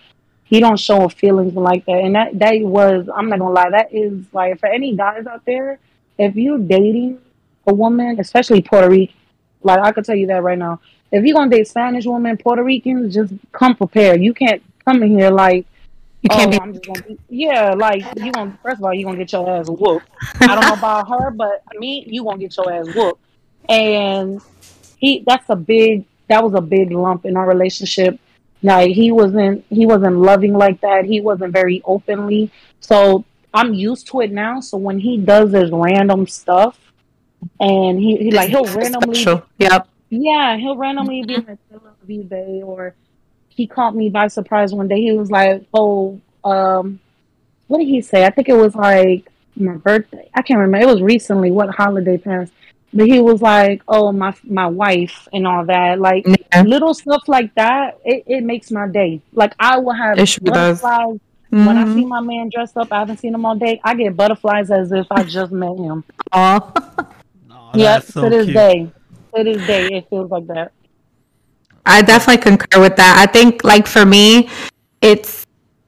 he 0.45 0.61
don't 0.61 0.79
show 0.79 1.09
feelings 1.09 1.55
like 1.55 1.87
that. 1.87 2.05
And 2.05 2.15
that 2.15 2.39
that 2.39 2.61
was 2.61 3.09
I'm 3.15 3.29
not 3.29 3.39
gonna 3.39 3.55
lie, 3.55 3.71
that 3.71 3.95
is 3.95 4.27
like 4.33 4.61
for 4.61 4.67
any 4.67 4.95
guys 4.95 5.27
out 5.27 5.45
there, 5.47 5.79
if 6.19 6.37
you're 6.37 6.59
dating 6.59 7.21
a 7.67 7.73
woman, 7.73 8.21
especially 8.21 8.61
Puerto 8.61 8.91
Rican, 8.91 9.17
like 9.63 9.81
I 9.81 9.93
could 9.93 10.05
tell 10.05 10.17
you 10.17 10.27
that 10.27 10.43
right 10.43 10.59
now. 10.59 10.81
If 11.11 11.25
you're 11.25 11.35
gonna 11.35 11.51
date 11.51 11.69
Spanish 11.69 12.05
women, 12.05 12.37
Puerto 12.37 12.63
Ricans, 12.63 13.15
just 13.15 13.33
come 13.53 13.75
prepared. 13.75 14.21
You 14.21 14.35
can't 14.35 14.63
come 14.85 15.03
in 15.03 15.11
here 15.11 15.31
like 15.31 15.67
You 16.21 16.29
can't 16.29 16.49
oh, 16.49 16.51
be 16.51 16.61
I'm 16.61 16.73
just 16.75 16.85
gonna 16.85 17.03
be, 17.03 17.19
yeah, 17.31 17.73
like 17.73 18.05
you 18.17 18.31
gonna 18.31 18.59
first 18.63 18.79
of 18.79 18.85
all 18.85 18.93
you 18.93 19.07
gonna 19.07 19.17
get 19.17 19.33
your 19.33 19.49
ass 19.49 19.71
whooped. 19.71 20.07
I 20.41 20.55
don't 20.55 20.67
know 20.67 20.75
about 20.79 21.09
her, 21.09 21.31
but 21.31 21.63
me, 21.79 22.05
you 22.07 22.25
gonna 22.25 22.39
get 22.39 22.55
your 22.57 22.71
ass 22.71 22.95
whooped. 22.95 23.21
And 23.69 24.43
he 25.03 25.23
that's 25.27 25.51
a 25.51 25.57
big 25.57 26.07
that 26.29 26.43
was 26.43 26.55
a 26.55 26.61
big 26.63 26.93
lump 26.93 27.27
in 27.27 27.37
our 27.37 27.47
relationship. 27.47 28.19
Like 28.63 28.93
he 28.93 29.11
wasn't 29.11 29.65
he 29.69 29.85
wasn't 29.85 30.17
loving 30.17 30.55
like 30.55 30.81
that. 30.81 31.05
He 31.05 31.21
wasn't 31.21 31.53
very 31.53 31.83
openly. 31.85 32.51
So 32.81 33.25
I'm 33.53 33.75
used 33.75 34.07
to 34.09 34.21
it 34.21 34.31
now. 34.31 34.61
So 34.61 34.79
when 34.79 34.99
he 35.01 35.19
does 35.19 35.53
his 35.53 35.71
random 35.73 36.27
stuff 36.27 36.79
and 37.61 37.99
he, 37.99 38.17
he 38.17 38.31
like 38.31 38.49
he'll 38.49 38.65
randomly 38.65 39.17
Special. 39.17 39.45
Yep. 39.59 39.89
yeah, 40.11 40.57
he'll 40.57 40.77
randomly 40.77 41.25
be 41.25 41.37
like, 41.37 41.59
I 41.73 41.75
love 41.75 41.97
you. 42.07 42.65
Or 42.65 42.95
he 43.49 43.67
caught 43.67 43.97
me 43.97 44.09
by 44.09 44.29
surprise 44.29 44.73
one 44.73 44.87
day. 44.87 45.01
He 45.03 45.13
was 45.13 45.33
like, 45.33 45.65
Oh, 45.75 46.21
um, 46.45 47.01
what 47.67 47.79
did 47.79 47.89
he 47.89 48.01
say? 48.01 48.25
I 48.25 48.31
think 48.31 48.49
it 48.49 48.55
was 48.55 48.77
like 48.77 49.29
my 49.57 49.75
birthday. 49.75 50.31
I 50.33 50.43
can't 50.43 50.61
remember. 50.61 50.89
It 50.89 50.93
was 50.93 51.03
recently 51.03 51.51
what 51.51 51.71
holiday 51.71 52.19
passed. 52.19 52.53
But 52.95 53.07
he 53.07 53.21
was 53.21 53.41
like, 53.41 53.83
Oh, 53.89 54.13
my 54.13 54.35
my 54.45 54.67
wife 54.67 55.29
and 55.33 55.47
all 55.47 55.65
that. 55.67 55.99
Like 55.99 56.27
Yeah. 56.27 56.63
little 56.63 56.95
stuff 56.95 57.23
like 57.27 57.55
that, 57.55 57.99
it, 58.05 58.25
it 58.27 58.45
makes 58.45 58.71
my 58.71 58.87
day. 58.89 59.21
Like 59.33 59.55
I 59.59 59.79
will 59.79 59.95
have 59.95 60.19
It 60.19 60.27
sure 60.27 60.45
does. 60.45 60.81
butterflies 60.83 61.21
when 61.53 61.77
I 61.77 61.85
see 61.85 62.01
mm-hmm. 62.01 62.09
my 62.09 62.21
man 62.23 62.49
dressed 62.49 62.79
up, 62.79 62.91
I 62.91 63.01
haven't 63.01 63.19
seen 63.19 63.35
him 63.35 63.45
all 63.45 63.55
day. 63.55 63.79
I 63.85 63.95
get 63.95 64.17
butterflies 64.17 64.71
as 64.71 64.91
if 64.91 65.07
I 65.11 65.23
just 65.23 65.53
met 65.53 65.77
him. 65.77 66.03
Aw. 66.33 66.73
Oh, 67.51 67.71
yep, 67.75 68.05
so 68.05 68.23
to 68.23 68.31
this 68.31 68.47
cute. 68.47 68.55
day. 68.57 68.91
To 69.37 69.45
this 69.45 69.67
day, 69.67 69.89
it 69.99 70.09
feels 70.09 70.31
like 70.31 70.47
that. 70.47 70.73
I 71.85 72.01
definitely 72.01 72.43
concur 72.43 72.81
with 72.81 72.97
that. 72.97 73.19
I 73.19 73.31
think 73.31 73.65
like 73.65 73.87
for 73.87 74.07
me, 74.07 74.49
it's 75.03 75.42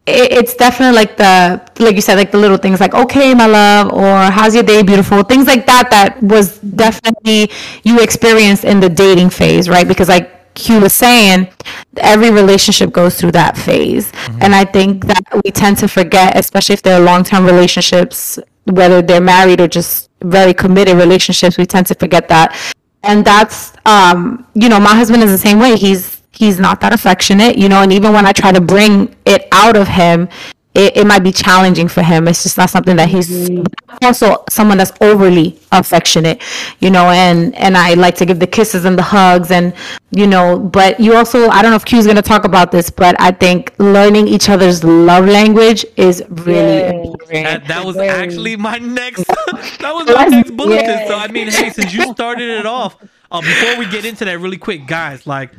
it, 0.06 0.32
it's 0.32 0.54
definitely 0.54 0.94
like 0.94 1.16
the 1.16 1.62
like 1.78 1.94
you 1.94 2.00
said 2.02 2.16
like 2.16 2.30
the 2.30 2.38
little 2.38 2.56
things 2.56 2.80
like 2.80 2.94
okay 2.94 3.34
my 3.34 3.46
love 3.46 3.92
or 3.92 4.30
how's 4.30 4.54
your 4.54 4.64
day 4.64 4.82
beautiful? 4.82 5.22
Things 5.22 5.46
like 5.46 5.66
that 5.66 5.90
that 5.90 6.22
was 6.22 6.58
definitely 6.58 7.50
you 7.84 8.00
experienced 8.00 8.64
in 8.64 8.80
the 8.80 8.88
dating 8.88 9.30
phase 9.30 9.68
right? 9.68 9.86
Because 9.88 10.08
like 10.08 10.54
Q 10.54 10.80
was 10.80 10.92
saying 10.92 11.48
every 11.96 12.30
relationship 12.30 12.92
goes 12.92 13.18
through 13.18 13.32
that 13.32 13.56
phase. 13.56 14.12
And 14.40 14.54
I 14.54 14.64
think 14.64 15.06
that 15.06 15.24
we 15.42 15.50
tend 15.50 15.78
to 15.78 15.88
forget 15.88 16.36
especially 16.36 16.74
if 16.74 16.82
they're 16.82 17.00
long-term 17.00 17.46
relationships 17.46 18.38
whether 18.64 19.02
they're 19.02 19.20
married 19.20 19.60
or 19.60 19.68
just 19.68 20.10
very 20.22 20.54
committed 20.54 20.96
relationships 20.96 21.58
we 21.58 21.66
tend 21.66 21.86
to 21.86 21.94
forget 21.94 22.28
that. 22.28 22.54
And 23.02 23.24
that's 23.24 23.72
um 23.86 24.46
you 24.54 24.68
know 24.68 24.80
my 24.80 24.94
husband 24.94 25.22
is 25.22 25.30
the 25.30 25.38
same 25.38 25.58
way. 25.58 25.76
He's 25.76 26.13
he's 26.34 26.58
not 26.58 26.80
that 26.80 26.92
affectionate 26.92 27.56
you 27.56 27.68
know 27.68 27.82
and 27.82 27.92
even 27.92 28.12
when 28.12 28.26
i 28.26 28.32
try 28.32 28.52
to 28.52 28.60
bring 28.60 29.14
it 29.26 29.46
out 29.52 29.76
of 29.76 29.88
him 29.88 30.28
it, 30.74 30.96
it 30.96 31.06
might 31.06 31.22
be 31.22 31.30
challenging 31.30 31.86
for 31.86 32.02
him 32.02 32.26
it's 32.26 32.42
just 32.42 32.58
not 32.58 32.68
something 32.68 32.96
that 32.96 33.08
he's 33.08 33.30
also 34.02 34.44
someone 34.50 34.76
that's 34.76 34.92
overly 35.00 35.58
affectionate 35.70 36.42
you 36.80 36.90
know 36.90 37.10
and 37.10 37.54
and 37.54 37.76
i 37.76 37.94
like 37.94 38.16
to 38.16 38.26
give 38.26 38.40
the 38.40 38.46
kisses 38.46 38.84
and 38.84 38.98
the 38.98 39.02
hugs 39.02 39.50
and 39.52 39.72
you 40.10 40.26
know 40.26 40.58
but 40.58 40.98
you 40.98 41.14
also 41.14 41.48
i 41.50 41.62
don't 41.62 41.70
know 41.70 41.76
if 41.76 41.84
q's 41.84 42.04
going 42.06 42.16
to 42.16 42.22
talk 42.22 42.44
about 42.44 42.72
this 42.72 42.90
but 42.90 43.14
i 43.20 43.30
think 43.30 43.72
learning 43.78 44.26
each 44.26 44.48
other's 44.48 44.82
love 44.82 45.26
language 45.26 45.86
is 45.96 46.22
really 46.28 46.78
Yes. 46.80 46.94
important 46.94 47.44
That, 47.44 47.68
that 47.68 47.84
was 47.84 47.96
Very. 47.96 48.08
actually 48.08 48.56
my 48.56 48.78
next. 48.78 49.24
that 49.26 49.92
was 49.94 50.06
my 50.14 50.26
next 50.26 50.50
bullet. 50.56 50.82
Yeah. 50.82 51.06
So 51.08 51.14
I 51.16 51.28
mean, 51.28 51.48
hey, 51.48 51.70
since 51.70 51.92
you 51.94 52.02
started 52.12 52.48
it 52.60 52.66
off, 52.66 52.96
uh, 53.30 53.40
before 53.40 53.78
we 53.78 53.86
get 53.86 54.04
into 54.04 54.24
that, 54.24 54.38
really 54.38 54.58
quick, 54.58 54.86
guys, 54.86 55.26
like. 55.26 55.50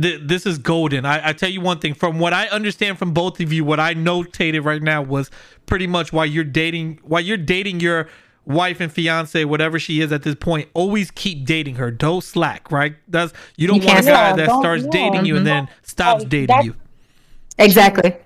Th- 0.00 0.20
This 0.24 0.46
is 0.46 0.58
golden. 0.58 1.04
I, 1.04 1.28
I 1.28 1.32
tell 1.32 1.50
you 1.50 1.60
one 1.60 1.78
thing. 1.78 1.94
From 1.94 2.18
what 2.18 2.32
I 2.32 2.46
understand 2.48 2.98
from 2.98 3.12
both 3.12 3.40
of 3.40 3.52
you, 3.52 3.64
what 3.64 3.80
I 3.80 3.94
notated 3.94 4.64
right 4.64 4.82
now 4.82 5.02
was 5.02 5.30
pretty 5.66 5.86
much 5.86 6.12
why 6.12 6.24
you're 6.24 6.44
dating. 6.44 7.00
Why 7.02 7.20
you're 7.20 7.36
dating 7.36 7.80
your 7.80 8.08
wife 8.44 8.80
and 8.80 8.90
fiance, 8.90 9.44
whatever 9.44 9.78
she 9.78 10.00
is 10.00 10.10
at 10.10 10.22
this 10.22 10.34
point. 10.34 10.68
Always 10.74 11.10
keep 11.10 11.44
dating 11.44 11.76
her. 11.76 11.90
Don't 11.90 12.24
slack. 12.24 12.70
Right? 12.72 12.96
That's 13.08 13.32
you 13.56 13.66
don't 13.68 13.82
You 13.82 13.86
want 13.88 14.00
a 14.00 14.02
guy 14.02 14.32
slack. 14.32 14.36
that 14.36 14.58
starts 14.58 14.84
yeah. 14.84 14.90
dating 14.90 15.26
you 15.26 15.36
and 15.36 15.46
mm-hmm. 15.46 15.66
then 15.66 15.68
stops 15.82 16.22
Like, 16.22 16.30
dating 16.30 16.62
you. 16.62 16.74
exactly 17.58 18.16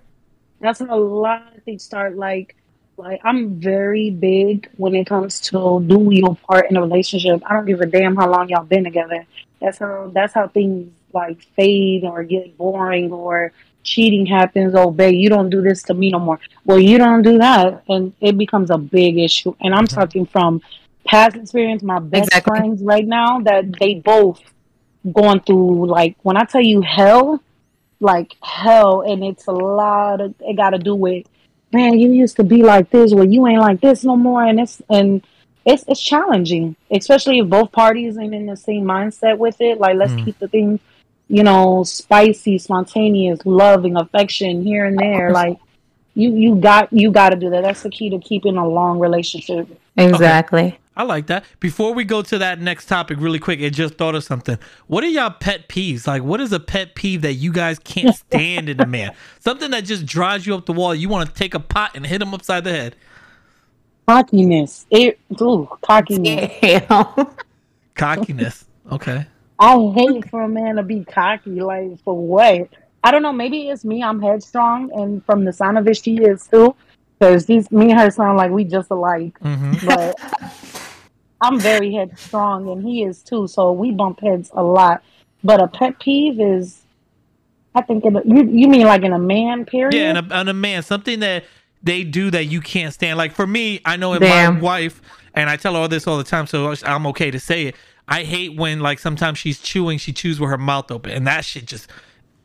That's 0.60 0.80
when 0.80 0.90
a 0.90 0.96
lot 0.96 1.56
of 1.56 1.62
things 1.64 1.82
start. 1.82 2.16
Like, 2.16 2.54
like 2.96 3.20
I'm 3.24 3.58
very 3.58 4.10
big 4.10 4.68
when 4.76 4.94
it 4.94 5.06
comes 5.06 5.40
to 5.42 5.82
do 5.86 6.08
your 6.12 6.36
part 6.36 6.70
in 6.70 6.76
a 6.76 6.80
relationship. 6.80 7.42
I 7.46 7.54
don't 7.54 7.66
give 7.66 7.80
a 7.80 7.86
damn 7.86 8.14
how 8.14 8.30
long 8.30 8.48
y'all 8.48 8.62
been 8.64 8.84
together. 8.84 9.26
That's 9.60 9.78
how. 9.78 10.10
That's 10.14 10.34
how 10.34 10.48
things 10.48 10.92
like 11.14 11.42
fade 11.56 12.04
or 12.04 12.22
get 12.24 12.56
boring 12.56 13.12
or 13.12 13.52
cheating 13.84 14.26
happens. 14.26 14.74
Oh, 14.74 14.90
babe, 14.90 15.14
you 15.14 15.28
don't 15.28 15.50
do 15.50 15.60
this 15.62 15.82
to 15.84 15.94
me 15.94 16.10
no 16.10 16.18
more. 16.18 16.38
Well, 16.64 16.78
you 16.78 16.98
don't 16.98 17.22
do 17.22 17.38
that, 17.38 17.82
and 17.88 18.12
it 18.20 18.36
becomes 18.38 18.70
a 18.70 18.78
big 18.78 19.18
issue. 19.18 19.54
And 19.60 19.74
I'm 19.74 19.86
talking 19.86 20.26
from 20.26 20.60
past 21.06 21.36
experience. 21.36 21.82
My 21.82 21.98
best 21.98 22.28
Exactly. 22.28 22.42
friends 22.44 22.82
right 22.82 23.06
now 23.06 23.40
that 23.40 23.78
they 23.78 23.94
both 23.94 24.40
going 25.12 25.40
through 25.40 25.86
like 25.88 26.16
when 26.22 26.36
I 26.36 26.44
tell 26.44 26.60
you 26.62 26.80
hell, 26.82 27.42
like 28.00 28.34
hell, 28.42 29.02
and 29.02 29.24
it's 29.24 29.46
a 29.46 29.52
lot 29.52 30.20
of 30.20 30.34
it 30.40 30.56
got 30.56 30.70
to 30.70 30.78
do 30.78 30.94
with 30.94 31.26
man. 31.72 31.98
You 31.98 32.12
used 32.12 32.36
to 32.36 32.44
be 32.44 32.62
like 32.62 32.90
this, 32.90 33.12
well, 33.14 33.24
you 33.26 33.46
ain't 33.46 33.60
like 33.60 33.80
this 33.80 34.04
no 34.04 34.16
more, 34.16 34.44
and 34.44 34.60
it's 34.60 34.80
and 34.88 35.22
it's 35.64 35.84
it's 35.88 36.00
challenging, 36.02 36.76
especially 36.90 37.38
if 37.38 37.48
both 37.48 37.72
parties 37.72 38.18
ain't 38.18 38.34
in 38.34 38.46
the 38.46 38.56
same 38.56 38.84
mindset 38.84 39.38
with 39.38 39.60
it. 39.60 39.78
Like 39.78 39.96
let's 39.96 40.14
Mm. 40.14 40.24
keep 40.24 40.38
the 40.38 40.48
things, 40.48 40.80
you 41.28 41.42
know, 41.42 41.84
spicy, 41.84 42.58
spontaneous, 42.58 43.40
loving, 43.44 43.96
affection 43.96 44.62
here 44.64 44.84
and 44.84 44.98
there. 44.98 45.32
Like 45.32 45.58
you 46.14 46.34
you 46.34 46.56
got 46.56 46.92
you 46.92 47.10
got 47.10 47.30
to 47.30 47.36
do 47.36 47.50
that. 47.50 47.62
That's 47.62 47.82
the 47.82 47.90
key 47.90 48.10
to 48.10 48.18
keeping 48.18 48.56
a 48.56 48.68
long 48.68 48.98
relationship. 48.98 49.68
exactly 49.96 50.78
I 50.94 51.04
like 51.04 51.26
that. 51.28 51.44
Before 51.58 51.94
we 51.94 52.04
go 52.04 52.20
to 52.22 52.38
that 52.38 52.60
next 52.60 52.86
topic, 52.86 53.18
really 53.18 53.38
quick, 53.38 53.60
it 53.60 53.70
just 53.70 53.94
thought 53.94 54.14
of 54.14 54.24
something. 54.24 54.58
What 54.88 55.02
are 55.02 55.08
y'all 55.08 55.30
pet 55.30 55.68
peeves? 55.68 56.06
Like, 56.06 56.22
what 56.22 56.40
is 56.40 56.52
a 56.52 56.60
pet 56.60 56.94
peeve 56.94 57.22
that 57.22 57.34
you 57.34 57.50
guys 57.50 57.78
can't 57.78 58.14
stand 58.30 58.68
in 58.68 58.78
a 58.80 58.86
man? 58.86 59.14
Something 59.40 59.70
that 59.70 59.84
just 59.84 60.04
drives 60.04 60.46
you 60.46 60.54
up 60.54 60.66
the 60.66 60.74
wall. 60.74 60.94
You 60.94 61.08
want 61.08 61.28
to 61.28 61.34
take 61.34 61.54
a 61.54 61.60
pot 61.60 61.92
and 61.94 62.06
hit 62.06 62.20
him 62.20 62.34
upside 62.34 62.64
the 62.64 62.72
head. 62.72 62.96
Cockiness, 64.06 64.84
it, 64.90 65.18
ooh, 65.40 65.68
cockiness. 65.80 66.52
yeah. 66.62 67.24
Cockiness. 67.94 68.64
Okay. 68.90 69.26
I 69.62 69.92
hate 69.94 70.28
for 70.28 70.42
a 70.42 70.48
man 70.48 70.74
to 70.76 70.82
be 70.82 71.04
cocky. 71.04 71.60
Like 71.60 72.02
for 72.02 72.16
what? 72.16 72.68
I 73.04 73.10
don't 73.12 73.22
know. 73.22 73.32
Maybe 73.32 73.68
it's 73.68 73.84
me. 73.84 74.02
I'm 74.02 74.20
headstrong, 74.20 74.90
and 74.92 75.24
from 75.24 75.44
the 75.44 75.52
sound 75.52 75.78
of 75.78 75.86
it, 75.86 75.96
she 75.96 76.16
is 76.16 76.48
too. 76.48 76.74
Because 77.18 77.46
these 77.46 77.70
me 77.70 77.90
and 77.92 78.00
her 78.00 78.10
sound 78.10 78.38
like 78.38 78.50
we 78.50 78.64
just 78.64 78.90
alike. 78.90 79.38
hmm 79.38 79.74
But 79.84 80.16
I'm 81.40 81.62
very 81.62 81.94
headstrong, 81.94 82.68
and 82.70 82.82
he 82.84 83.04
is 83.04 83.22
too. 83.22 83.46
So 83.46 83.70
we 83.70 83.92
bump 83.92 84.20
heads 84.20 84.50
a 84.52 84.64
lot. 84.64 85.04
But 85.44 85.62
a 85.62 85.68
pet 85.68 86.00
peeve 86.00 86.40
is, 86.40 86.82
I 87.74 87.82
think, 87.82 88.04
in 88.04 88.16
a, 88.16 88.22
you 88.24 88.44
you 88.44 88.68
mean 88.68 88.86
like 88.86 89.02
in 89.02 89.12
a 89.12 89.18
man 89.18 89.64
period? 89.64 89.94
Yeah, 89.94 90.18
and 90.18 90.32
a, 90.32 90.36
and 90.40 90.48
a 90.48 90.54
man, 90.54 90.82
something 90.82 91.20
that 91.20 91.44
they 91.84 92.02
do 92.02 92.32
that 92.32 92.46
you 92.46 92.60
can't 92.60 92.92
stand. 92.92 93.16
Like 93.16 93.32
for 93.32 93.46
me, 93.46 93.80
I 93.84 93.96
know 93.96 94.14
in 94.14 94.20
Damn. 94.20 94.56
my 94.56 94.60
wife, 94.60 95.00
and 95.34 95.48
I 95.48 95.56
tell 95.56 95.74
her 95.74 95.80
all 95.80 95.88
this 95.88 96.08
all 96.08 96.18
the 96.18 96.24
time, 96.24 96.48
so 96.48 96.74
I'm 96.84 97.06
okay 97.08 97.30
to 97.30 97.38
say 97.38 97.66
it. 97.66 97.76
I 98.08 98.24
hate 98.24 98.56
when 98.56 98.80
like 98.80 98.98
sometimes 98.98 99.38
she's 99.38 99.60
chewing, 99.60 99.98
she 99.98 100.12
chews 100.12 100.38
with 100.40 100.50
her 100.50 100.58
mouth 100.58 100.90
open, 100.90 101.12
and 101.12 101.26
that 101.26 101.44
shit 101.44 101.66
just. 101.66 101.88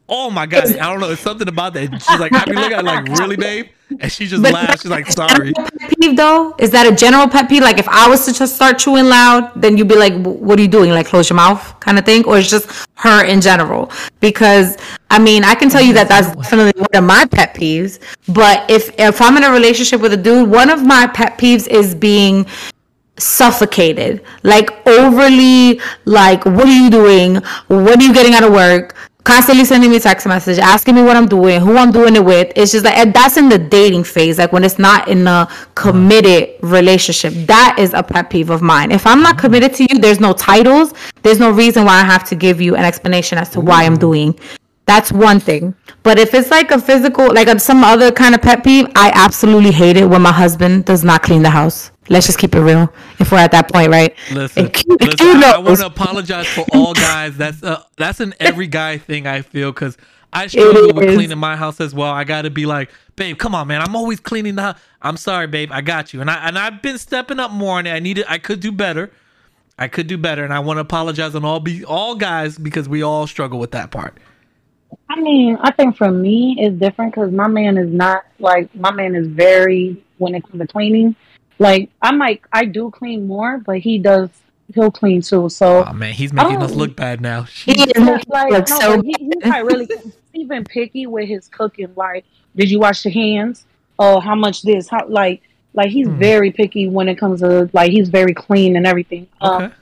Oh 0.09 0.29
my 0.29 0.45
god! 0.45 0.67
I 0.77 0.89
don't 0.89 1.01
know. 1.01 1.09
It's 1.11 1.19
something 1.21 1.49
about 1.49 1.73
that. 1.73 1.91
She's 1.91 2.17
like, 2.17 2.31
I 2.33 2.45
be 2.45 2.53
looking 2.53 2.77
at 2.77 2.85
like, 2.85 3.05
really, 3.19 3.35
babe, 3.35 3.65
and 3.99 4.09
she 4.09 4.25
just 4.25 4.41
But- 4.41 4.53
laughs. 4.53 4.81
She's 4.83 4.89
like, 4.89 5.11
sorry. 5.11 5.51
pet 5.51 5.99
peeve 5.99 6.15
though? 6.15 6.55
Is 6.59 6.71
that 6.71 6.87
a 6.87 6.95
general 6.95 7.27
pet 7.27 7.49
peeve? 7.49 7.61
Like 7.61 7.77
if 7.77 7.89
I 7.89 8.07
was 8.07 8.23
to 8.25 8.33
just 8.33 8.55
start 8.55 8.79
chewing 8.79 9.03
loud, 9.09 9.51
then 9.61 9.75
you'd 9.75 9.89
be 9.89 9.97
like, 9.97 10.13
"What 10.23 10.57
are 10.59 10.61
you 10.61 10.69
doing?" 10.69 10.91
Like 10.91 11.07
close 11.07 11.29
your 11.29 11.35
mouth, 11.35 11.77
kind 11.81 11.99
of 11.99 12.05
thing, 12.05 12.23
or 12.23 12.37
it's 12.37 12.49
just 12.49 12.87
her 12.95 13.25
in 13.25 13.41
general? 13.41 13.91
Because 14.21 14.77
I 15.11 15.19
mean, 15.19 15.43
I 15.43 15.55
can 15.55 15.67
tell 15.69 15.81
you 15.81 15.91
that 15.95 16.07
that's 16.07 16.33
definitely 16.33 16.79
one 16.81 16.87
of 16.93 17.03
my 17.03 17.25
pet 17.25 17.53
peeves. 17.53 17.99
But 18.29 18.63
if 18.71 18.97
if 18.97 19.21
I'm 19.21 19.35
in 19.35 19.43
a 19.43 19.51
relationship 19.51 19.99
with 19.99 20.13
a 20.13 20.17
dude, 20.17 20.49
one 20.49 20.69
of 20.69 20.85
my 20.85 21.07
pet 21.07 21.37
peeves 21.37 21.67
is 21.67 21.93
being 21.93 22.45
suffocated 23.17 24.23
like 24.43 24.69
overly 24.87 25.81
like 26.05 26.45
what 26.45 26.67
are 26.67 26.77
you 26.77 26.89
doing 26.89 27.35
when 27.67 27.99
are 27.99 28.03
you 28.03 28.13
getting 28.13 28.33
out 28.33 28.43
of 28.43 28.51
work 28.51 28.95
constantly 29.27 29.65
sending 29.65 29.91
me 29.91 29.99
text 29.99 30.25
message, 30.25 30.57
asking 30.57 30.95
me 30.95 31.03
what 31.03 31.17
I'm 31.17 31.27
doing, 31.27 31.59
who 31.59 31.75
I'm 31.75 31.91
doing 31.91 32.15
it 32.15 32.23
with. 32.23 32.49
It's 32.55 32.71
just 32.71 32.85
like 32.85 33.13
that's 33.13 33.35
in 33.35 33.49
the 33.49 33.57
dating 33.57 34.05
phase, 34.05 34.37
like 34.37 34.53
when 34.53 34.63
it's 34.63 34.79
not 34.79 35.09
in 35.09 35.27
a 35.27 35.49
committed 35.75 36.55
relationship. 36.61 37.33
That 37.45 37.75
is 37.77 37.93
a 37.93 38.01
pet 38.01 38.29
peeve 38.29 38.49
of 38.49 38.61
mine. 38.61 38.89
If 38.89 39.05
I'm 39.05 39.21
not 39.21 39.35
mm. 39.35 39.39
committed 39.39 39.73
to 39.75 39.83
you, 39.83 39.99
there's 39.99 40.21
no 40.21 40.31
titles. 40.31 40.93
There's 41.23 41.39
no 41.39 41.51
reason 41.51 41.83
why 41.83 41.95
I 41.95 42.05
have 42.05 42.23
to 42.29 42.35
give 42.35 42.61
you 42.61 42.77
an 42.77 42.85
explanation 42.85 43.37
as 43.37 43.49
to 43.49 43.59
why 43.59 43.83
I'm 43.83 43.97
mm. 43.97 43.99
doing. 43.99 44.39
That's 44.85 45.11
one 45.11 45.41
thing. 45.41 45.75
But 46.03 46.17
if 46.17 46.33
it's 46.33 46.49
like 46.49 46.71
a 46.71 46.79
physical, 46.79 47.33
like 47.33 47.49
some 47.59 47.83
other 47.83 48.13
kind 48.13 48.33
of 48.33 48.41
pet 48.41 48.63
peeve, 48.63 48.87
I 48.95 49.11
absolutely 49.13 49.71
hate 49.71 49.97
it 49.97 50.05
when 50.05 50.21
my 50.21 50.31
husband 50.31 50.85
does 50.85 51.03
not 51.03 51.21
clean 51.23 51.41
the 51.41 51.49
house. 51.49 51.91
Let's 52.09 52.25
just 52.25 52.39
keep 52.39 52.55
it 52.55 52.61
real. 52.61 52.91
If 53.19 53.31
we're 53.31 53.37
at 53.39 53.51
that 53.51 53.71
point, 53.71 53.89
right? 53.91 54.15
Listen, 54.31 54.65
And 54.65 54.73
Q- 54.73 54.97
listen 55.01 55.17
Q 55.17 55.27
I, 55.27 55.33
I 55.33 55.39
knows. 55.39 55.65
want 55.65 55.79
to 55.79 55.85
apologize 55.87 56.47
for 56.47 56.65
all 56.73 56.93
guys. 56.93 57.35
That's 57.37 57.61
uh, 57.63 57.83
that's 57.97 58.19
an 58.19 58.33
every 58.39 58.67
guy 58.67 58.97
thing 58.97 59.27
I 59.27 59.41
feel 59.41 59.71
because 59.71 59.97
I 60.31 60.47
struggle 60.47 60.93
with 60.93 61.15
cleaning 61.15 61.37
my 61.37 61.55
house 61.55 61.79
as 61.81 61.93
well. 61.93 62.11
I 62.11 62.23
got 62.23 62.43
to 62.43 62.49
be 62.49 62.65
like, 62.65 62.91
babe, 63.15 63.37
come 63.37 63.55
on, 63.55 63.67
man. 63.67 63.81
I'm 63.81 63.95
always 63.95 64.19
cleaning 64.19 64.55
the 64.55 64.61
house. 64.61 64.79
I'm 65.01 65.17
sorry, 65.17 65.47
babe. 65.47 65.69
I 65.71 65.81
got 65.81 66.13
you, 66.13 66.21
and 66.21 66.29
I 66.29 66.47
and 66.47 66.57
I've 66.57 66.81
been 66.81 66.97
stepping 66.97 67.39
up 67.39 67.51
more 67.51 67.77
on 67.77 67.87
it. 67.87 67.91
I 67.91 67.99
needed. 67.99 68.25
I 68.27 68.37
could 68.37 68.59
do 68.59 68.71
better. 68.71 69.11
I 69.79 69.87
could 69.87 70.07
do 70.07 70.17
better, 70.17 70.43
and 70.43 70.53
I 70.53 70.59
want 70.59 70.77
to 70.77 70.81
apologize 70.81 71.35
on 71.35 71.45
all 71.45 71.59
be 71.59 71.83
all 71.85 72.15
guys 72.15 72.57
because 72.57 72.89
we 72.89 73.03
all 73.03 73.27
struggle 73.27 73.59
with 73.59 73.71
that 73.71 73.91
part. 73.91 74.17
I 75.09 75.19
mean, 75.19 75.57
I 75.61 75.71
think 75.71 75.97
for 75.97 76.11
me 76.11 76.55
it's 76.59 76.77
different 76.79 77.13
because 77.13 77.31
my 77.31 77.47
man 77.47 77.77
is 77.77 77.91
not 77.91 78.23
like 78.39 78.73
my 78.75 78.91
man 78.91 79.15
is 79.15 79.27
very 79.27 80.03
when 80.17 80.33
it 80.35 80.43
comes 80.43 80.61
to 80.61 80.67
cleaning. 80.67 81.15
Like 81.59 81.89
I 82.01 82.11
might 82.11 82.41
I 82.53 82.65
do 82.65 82.91
clean 82.91 83.27
more, 83.27 83.57
but 83.57 83.79
he 83.79 83.97
does 83.97 84.29
he'll 84.73 84.91
clean 84.91 85.21
too. 85.21 85.49
So 85.49 85.83
Oh 85.85 85.93
man, 85.93 86.13
he's 86.13 86.33
making 86.33 86.61
us 86.61 86.71
Oh. 86.71 86.75
look 86.75 86.95
bad 86.95 87.21
now. 87.21 87.43
He 87.43 87.71
is 87.71 87.87
like 88.27 88.53
it 88.53 88.69
no, 88.69 88.79
so 88.79 89.01
he, 89.01 89.15
he's 89.19 89.45
not 89.45 89.65
really 89.65 89.87
even 90.33 90.63
picky 90.65 91.07
with 91.07 91.27
his 91.27 91.47
cooking. 91.47 91.89
Like, 91.95 92.25
did 92.55 92.69
you 92.69 92.79
wash 92.79 93.03
your 93.05 93.13
hands? 93.13 93.65
Oh, 93.97 94.19
how 94.19 94.35
much 94.35 94.61
this? 94.61 94.87
How 94.87 95.07
like 95.07 95.41
like 95.73 95.89
he's 95.89 96.07
Hmm. 96.07 96.19
very 96.19 96.51
picky 96.51 96.87
when 96.87 97.07
it 97.09 97.15
comes 97.15 97.41
to 97.41 97.69
like 97.73 97.91
he's 97.91 98.09
very 98.09 98.33
clean 98.33 98.75
and 98.75 98.85
everything. 98.85 99.27
Um, 99.41 99.63
Okay. 99.63 99.73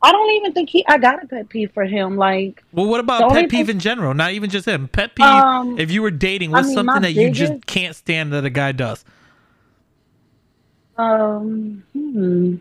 I 0.00 0.12
don't 0.12 0.30
even 0.36 0.52
think 0.52 0.70
he. 0.70 0.86
I 0.86 0.96
got 0.98 1.24
a 1.24 1.26
pet 1.26 1.48
peeve 1.48 1.72
for 1.72 1.84
him. 1.84 2.16
Like, 2.16 2.62
Well, 2.72 2.86
what 2.86 3.00
about 3.00 3.32
pet 3.32 3.50
peeve 3.50 3.66
thing- 3.66 3.76
in 3.76 3.80
general? 3.80 4.14
Not 4.14 4.30
even 4.30 4.48
just 4.48 4.64
him. 4.64 4.86
Pet 4.86 5.16
peeve. 5.16 5.26
Um, 5.26 5.76
if 5.76 5.90
you 5.90 6.02
were 6.02 6.12
dating, 6.12 6.50
I 6.54 6.58
what's 6.58 6.68
mean, 6.68 6.74
something 6.76 6.94
my 6.94 7.00
that 7.00 7.12
you 7.14 7.30
just 7.32 7.66
can't 7.66 7.96
stand 7.96 8.32
that 8.32 8.44
a 8.44 8.50
guy 8.50 8.70
does? 8.70 9.04
Um, 10.98 11.84
hmm. 11.92 12.56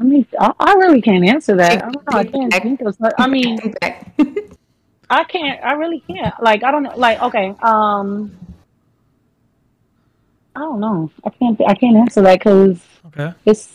I 0.00 0.02
mean, 0.02 0.26
I, 0.40 0.52
I 0.58 0.72
really 0.74 1.00
can't 1.00 1.24
answer 1.24 1.56
that. 1.56 1.84
I 1.84 1.90
don't 1.90 1.94
know. 1.94 2.18
I 2.18 2.24
can't 2.24 2.52
think 2.52 2.80
of. 2.80 2.96
I 3.18 3.28
mean, 3.28 3.58
I 5.10 5.24
can't. 5.24 5.62
I 5.62 5.74
really 5.74 6.00
can't. 6.00 6.34
Like, 6.42 6.64
I 6.64 6.70
don't 6.70 6.82
know. 6.82 6.96
Like, 6.96 7.22
okay. 7.22 7.54
Um, 7.62 8.36
I 10.56 10.60
don't 10.60 10.80
know. 10.80 11.10
I 11.24 11.30
can't. 11.30 11.60
I 11.66 11.74
can't 11.74 11.96
answer 11.96 12.22
that 12.22 12.38
because 12.40 12.80
Okay. 13.06 13.32
it's. 13.44 13.72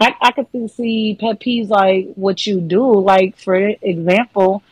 I 0.00 0.14
I 0.20 0.30
could 0.30 0.70
see 0.70 1.16
pet 1.18 1.40
peeves 1.40 1.68
like 1.68 2.08
what 2.14 2.46
you 2.46 2.60
do. 2.60 3.00
Like 3.00 3.36
for 3.36 3.56
example, 3.56 4.62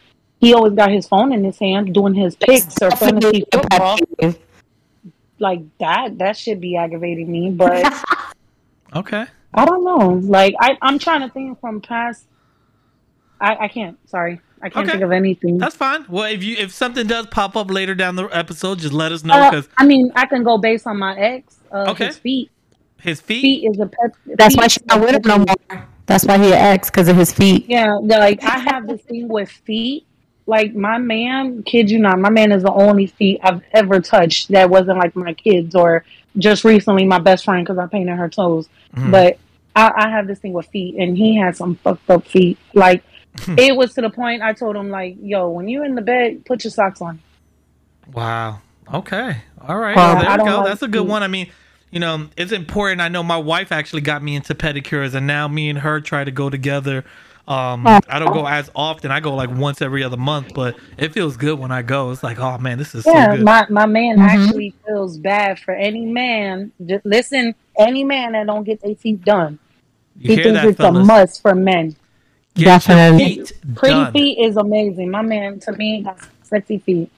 he 0.41 0.55
always 0.55 0.75
got 0.75 0.91
his 0.93 1.09
phone 1.09 1.33
in 1.33 1.43
his 1.43 1.59
hand 1.59 1.93
doing 1.93 2.15
his 2.15 2.37
picks 2.37 2.81
or 2.81 2.91
fantasy 2.93 3.41
Definitely 3.41 3.47
a 3.53 3.59
pet 3.59 3.83
football. 4.19 4.46
Peeve. 5.37 5.41
Like 5.43 5.61
that. 5.79 6.19
That 6.19 6.37
should 6.37 6.61
be 6.61 6.77
aggravating 6.77 7.31
me. 7.31 7.51
But 7.51 7.85
Okay. 8.95 9.27
I 9.55 9.65
don't 9.65 9.85
know. 9.85 10.21
Like 10.29 10.55
I, 10.61 10.77
I'm 10.83 10.99
trying 10.99 11.21
to 11.21 11.29
think 11.31 11.61
from 11.61 11.81
past. 11.81 12.27
I, 13.41 13.57
I 13.65 13.69
can't. 13.69 13.99
Sorry, 14.09 14.41
I 14.63 14.71
can't 14.71 14.85
Okay. 14.87 14.93
think 14.93 15.05
of 15.05 15.13
anything. 15.13 15.59
That's 15.59 15.77
fine. 15.77 16.07
Well, 16.09 16.25
if 16.25 16.43
you 16.43 16.57
if 16.57 16.73
something 16.73 17.07
does 17.07 17.27
pop 17.27 17.57
up 17.57 17.71
later 17.71 17.95
down 17.95 18.17
the 18.17 18.25
episode, 18.29 18.79
just 18.79 18.95
let 18.95 19.13
us 19.13 19.25
know 19.25 19.35
Uh, 19.35 19.51
because 19.51 19.69
I 19.77 19.85
mean, 19.85 20.11
I 20.15 20.27
can 20.27 20.43
go 20.43 20.57
based 20.59 20.87
on 20.87 20.99
my 20.99 21.17
ex. 21.19 21.59
Uh, 21.71 21.87
Okay. 21.91 22.07
His 22.07 22.19
feet. 22.19 22.51
his 23.01 23.21
feet. 23.21 23.43
Feet 23.43 23.71
is 23.71 23.79
a 23.81 23.87
pet. 23.87 24.13
That's 24.39 24.57
why 24.57 24.65
is 24.67 24.73
she's 24.73 24.83
a 24.85 24.87
not 24.97 25.01
with 25.01 25.15
him 25.17 25.23
no 25.25 25.39
more. 25.39 25.87
That's 26.07 26.25
why 26.25 26.39
he 26.39 26.47
an 26.47 26.53
ex 26.53 26.89
because 26.91 27.09
of 27.09 27.17
his 27.17 27.33
feet. 27.33 27.67
Yeah, 27.69 27.95
like 27.97 28.43
I 28.45 28.59
have 28.59 28.87
this 28.87 29.03
thing 29.03 29.29
with 29.29 29.51
feet. 29.51 30.07
Like 30.47 30.75
my 30.75 30.99
man, 30.99 31.63
kid 31.65 31.91
you 31.91 31.99
not, 31.99 32.19
my 32.21 32.31
man 32.31 32.53
is 32.53 32.63
the 32.63 32.73
only 32.73 33.07
feet 33.09 33.41
I've 33.43 33.63
ever 33.73 34.01
touched 34.01 34.49
that 34.53 34.71
wasn't 34.71 34.99
like 34.99 35.17
my 35.17 35.35
kids 35.35 35.75
or 35.75 36.05
just 36.39 36.63
recently 36.65 37.05
my 37.05 37.19
best 37.19 37.45
friend 37.45 37.65
because 37.67 37.79
I 37.79 37.87
painted 37.87 38.15
her 38.17 38.29
toes. 38.29 38.69
Mhm. 38.95 39.11
But 39.11 39.39
I, 39.75 39.93
I 40.07 40.09
have 40.11 40.27
this 40.29 40.39
thing 40.39 40.53
with 40.53 40.67
feet, 40.69 40.95
and 40.99 41.17
he 41.19 41.37
had 41.37 41.57
some 41.57 41.75
fucked 41.77 42.09
up 42.11 42.27
feet. 42.27 42.59
Like 42.75 43.03
it 43.59 43.77
was 43.77 43.93
to 43.95 44.01
the 44.03 44.09
point 44.11 44.41
I 44.43 44.53
told 44.53 44.77
him 44.77 44.89
like, 44.89 45.17
"Yo, 45.21 45.51
when 45.51 45.69
you're 45.69 45.85
in 45.85 45.95
the 45.97 46.01
bed, 46.03 46.45
put 46.47 46.63
your 46.65 46.71
socks 46.71 47.01
on." 47.03 47.21
Wow. 48.13 48.61
Okay. 48.95 49.37
All 49.67 49.77
right. 49.79 49.97
Well, 49.97 50.15
Well, 50.15 50.23
there 50.25 50.39
we 50.39 50.45
go. 50.51 50.65
That's 50.65 50.83
a 50.83 50.89
good 50.89 51.03
feet. 51.03 51.11
one. 51.11 51.23
I 51.23 51.29
mean, 51.29 51.49
you 51.91 51.99
know, 52.01 52.29
it's 52.37 52.53
important. 52.53 53.01
I 53.01 53.09
know 53.09 53.23
my 53.23 53.37
wife 53.37 53.73
actually 53.73 54.03
got 54.03 54.23
me 54.23 54.37
into 54.37 54.55
pedicures, 54.55 55.15
and 55.15 55.27
now 55.27 55.49
me 55.49 55.69
and 55.69 55.81
her 55.81 56.01
try 56.01 56.25
to 56.25 56.31
go 56.31 56.49
together. 56.51 57.05
Um. 57.49 57.87
I 57.87 58.19
don't 58.19 58.33
go 58.33 58.47
as 58.47 58.71
often. 58.75 59.11
I 59.11 59.21
go 59.21 59.35
like 59.35 59.51
once 59.51 59.81
every 59.81 60.03
other 60.03 60.17
month, 60.17 60.53
but 60.55 60.77
it 60.99 61.13
feels 61.13 61.37
good 61.37 61.59
when 61.59 61.71
I 61.71 61.83
go. 61.83 62.11
It's 62.11 62.23
like, 62.23 62.39
oh 62.41 62.59
man, 62.59 62.77
this 62.79 62.95
is 62.95 63.07
Yeah, 63.07 63.31
so 63.31 63.37
good. 63.37 63.45
my 63.45 63.67
my 63.71 63.87
man 63.87 64.17
Mhm. 64.19 64.23
actually 64.29 64.75
feels 64.87 65.17
bad 65.19 65.59
for 65.61 65.73
any 65.73 66.07
man. 66.07 66.73
Just 66.85 67.07
listen, 67.07 67.55
any 67.79 68.03
man 68.05 68.33
that 68.33 68.47
don't 68.47 68.65
get 68.65 68.81
their 68.81 68.95
feet 68.97 69.25
done, 69.25 69.59
you 70.19 70.31
he 70.35 70.43
thinks 70.43 70.61
that, 70.61 70.69
it's 70.69 70.77
fellas? 70.79 71.05
a 71.05 71.07
must 71.07 71.43
for 71.43 71.55
men. 71.55 71.95
Get 72.55 72.65
your 72.65 72.65
Definitely. 72.97 73.25
feet 73.37 73.53
Pretty 73.77 73.95
done. 73.95 74.13
feet 74.13 74.39
is 74.39 74.57
amazing. 74.57 75.11
My 75.11 75.23
man, 75.23 75.61
to 75.61 75.73
me, 75.73 76.03
has 76.03 76.17
sexy 76.43 76.79
feet. 76.79 77.11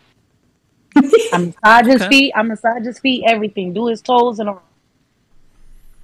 I 1.33 1.39
massage 1.39 1.87
his 1.87 2.03
Okay. 2.03 2.09
feet. 2.09 2.33
I 2.35 2.43
massage 2.43 2.85
his 2.85 2.99
feet. 2.99 3.25
Everything. 3.27 3.73
Do 3.73 3.87
his 3.87 4.03
toes 4.03 4.41
and 4.41 4.49
all. 4.49 4.63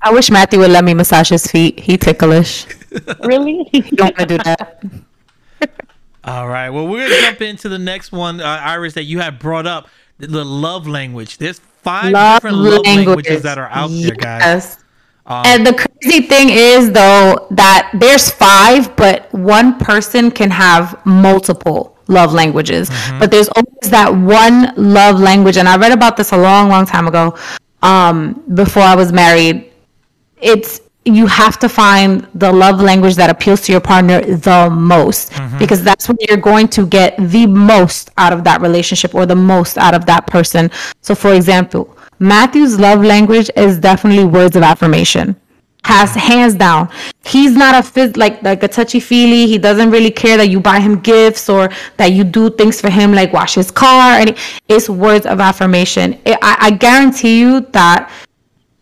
I 0.05 0.13
wish 0.13 0.31
Matthew 0.31 0.59
would 0.59 0.71
let 0.71 0.85
me 0.85 0.93
massage 0.93 1.31
his 1.31 1.47
feet. 1.47 1.81
He 1.81 1.97
ticklish. 1.97 2.67
Really? 3.25 3.69
You 3.73 3.83
don't 3.83 4.17
want 4.17 4.19
to 4.19 4.27
do 4.27 4.39
that. 4.45 4.85
All 6.25 6.47
right. 6.47 6.71
Well, 6.71 6.87
we're 6.87 7.09
gonna 7.09 7.23
jump 7.23 7.43
into 7.43 7.69
the 7.69 7.79
next 7.79 8.13
one, 8.13 8.41
uh, 8.41 8.45
Iris, 8.45 8.95
that 8.95 9.03
you 9.03 9.19
have 9.19 9.41
brought 9.41 9.67
up 9.67 9.89
the, 10.19 10.29
the 10.29 10.45
love 10.45 10.87
language. 10.87 11.39
There's 11.39 11.59
five 11.59 12.13
different 12.13 12.57
love 12.57 12.87
languages 12.87 13.43
that 13.43 13.59
are 13.59 13.69
out 13.69 13.89
there, 13.89 14.15
guys. 14.15 14.77
Um, 15.27 15.43
And 15.45 15.67
the 15.67 15.75
crazy 15.75 16.21
thing 16.27 16.51
is, 16.51 16.93
though, 16.93 17.49
that 17.51 17.91
there's 17.95 18.31
five, 18.31 18.95
but 18.95 19.33
one 19.35 19.77
person 19.79 20.31
can 20.31 20.51
have 20.51 21.05
multiple 21.05 21.99
love 22.07 22.33
languages. 22.33 22.91
Mm-hmm. 22.91 23.19
But 23.19 23.31
there's 23.33 23.49
always 23.49 23.91
that 23.91 24.15
one 24.15 24.73
love 24.77 25.19
language. 25.19 25.57
And 25.57 25.69
I 25.69 25.77
read 25.77 25.93
about 25.93 26.17
this 26.17 26.31
a 26.33 26.37
long, 26.39 26.69
long 26.69 26.87
time 26.87 27.09
ago 27.09 27.37
um, 27.83 28.43
before 28.55 28.83
I 28.83 28.95
was 28.95 29.13
married. 29.13 29.73
It's 30.45 30.81
you 31.07 31.27
have 31.27 31.59
to 31.59 31.69
find 31.69 32.27
the 32.35 32.51
love 32.51 32.81
language 32.81 33.15
that 33.17 33.29
appeals 33.29 33.61
to 33.63 33.73
your 33.73 33.81
partner 33.81 34.21
the 34.23 34.71
most 34.71 35.33
Mm-hmm. 35.33 35.59
because 35.59 35.83
that's 35.83 36.09
when 36.09 36.17
you're 36.27 36.39
going 36.51 36.69
to 36.69 36.87
get 36.87 37.15
the 37.19 37.47
most 37.47 38.11
out 38.17 38.33
of 38.33 38.43
that 38.45 38.63
relationship 38.63 39.15
or 39.15 39.27
the 39.27 39.37
most 39.37 39.77
out 39.77 39.95
of 39.95 40.07
that 40.07 40.27
person. 40.27 40.71
So, 41.03 41.15
for 41.15 41.35
example, 41.35 41.83
Matthew's 42.19 42.79
love 42.79 43.05
language 43.05 43.51
is 43.57 43.79
definitely 43.79 44.25
words 44.25 44.57
of 44.57 44.63
affirmation. 44.63 45.37
Has 45.85 46.15
hands 46.15 46.55
down. 46.55 46.89
He's 47.27 47.55
not 47.55 47.75
a 47.75 47.87
phys- 47.87 48.17
like 48.17 48.43
like 48.43 48.63
a 48.63 48.69
touchy 48.69 49.01
feely. 49.01 49.47
He 49.47 49.59
doesn't 49.59 49.91
really 49.91 50.11
care 50.11 50.39
that 50.39 50.49
you 50.49 50.59
buy 50.59 50.81
him 50.81 51.01
gifts 51.01 51.51
or 51.51 51.69
that 51.99 52.13
you 52.13 52.25
do 52.25 52.49
things 52.49 52.81
for 52.81 52.89
him 52.89 53.13
like 53.13 53.35
wash 53.35 53.55
his 53.57 53.71
car. 53.71 54.13
And 54.21 54.35
it's 54.69 54.89
words 54.89 55.27
of 55.27 55.41
affirmation. 55.41 56.15
It, 56.25 56.39
I, 56.41 56.57
I 56.67 56.71
guarantee 56.71 57.39
you 57.39 57.61
that 57.73 58.11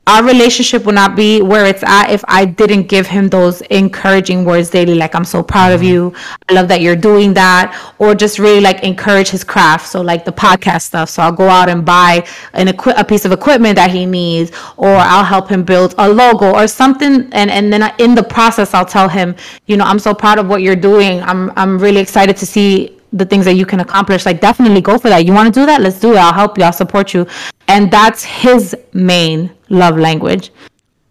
our 0.07 0.25
relationship 0.25 0.85
would 0.85 0.97
not 0.97 1.15
be 1.15 1.43
where 1.43 1.65
it's 1.65 1.85
at 1.85 2.11
if 2.11 2.25
I 2.27 2.45
didn't 2.45 2.89
give 2.89 3.07
him 3.07 3.29
those 3.29 3.61
encouraging 3.63 4.45
words 4.45 4.69
daily, 4.69 4.97
like 4.97 5.15
I'm 5.15 5.25
so 5.25 5.45
proud 5.45 5.73
of 5.73 5.83
you. 5.83 6.13
I 6.49 6.55
love 6.55 6.67
that 6.69 6.81
you're 6.81 6.97
doing 6.97 7.35
that, 7.35 7.95
or 7.99 8.15
just 8.15 8.41
really 8.41 8.61
like 8.61 8.83
encourage 8.83 9.29
his 9.29 9.45
craft. 9.45 9.87
So 9.87 10.01
like 10.01 10.25
the 10.25 10.33
podcast 10.33 10.83
stuff. 10.83 11.09
So 11.09 11.23
I'll 11.23 11.33
go 11.33 11.49
out 11.49 11.69
and 11.69 11.85
buy 11.85 12.27
an 12.53 12.69
equi- 12.69 12.95
a 12.97 13.05
piece 13.05 13.25
of 13.25 13.31
equipment 13.31 13.77
that 13.77 13.93
he 13.93 14.05
needs, 14.05 14.51
or 14.77 14.91
I'll 14.91 15.25
help 15.25 15.49
him 15.49 15.63
build 15.63 15.95
a 15.99 16.09
logo 16.09 16.53
or 16.53 16.67
something. 16.67 17.29
And 17.33 17.49
and 17.51 17.73
then 17.73 17.95
in 17.99 18.17
the 18.17 18.25
process, 18.25 18.75
I'll 18.75 18.85
tell 18.85 19.09
him, 19.09 19.37
you 19.67 19.77
know, 19.77 19.85
I'm 19.85 20.01
so 20.01 20.15
proud 20.15 20.39
of 20.41 20.49
what 20.49 20.63
you're 20.63 20.75
doing. 20.75 21.23
I'm 21.23 21.53
I'm 21.55 21.79
really 21.79 22.01
excited 22.01 22.37
to 22.39 22.47
see 22.47 22.99
the 23.13 23.27
things 23.27 23.45
that 23.45 23.55
you 23.55 23.67
can 23.67 23.81
accomplish 23.81 24.25
like 24.25 24.41
definitely 24.41 24.81
go 24.81 24.97
for 24.97 25.11
that 25.11 25.27
you 25.27 25.35
want 25.35 25.53
to 25.53 25.61
do 25.61 25.67
that 25.67 25.83
let's 25.83 26.01
do 26.01 26.13
it 26.13 26.17
i'll 26.17 26.33
help 26.33 26.57
you 26.57 26.65
i'll 26.65 26.73
support 26.73 27.13
you 27.13 27.27
and 27.69 27.91
that's 27.91 28.25
his 28.25 28.75
main 28.95 29.51
love 29.73 29.99
language 29.99 30.51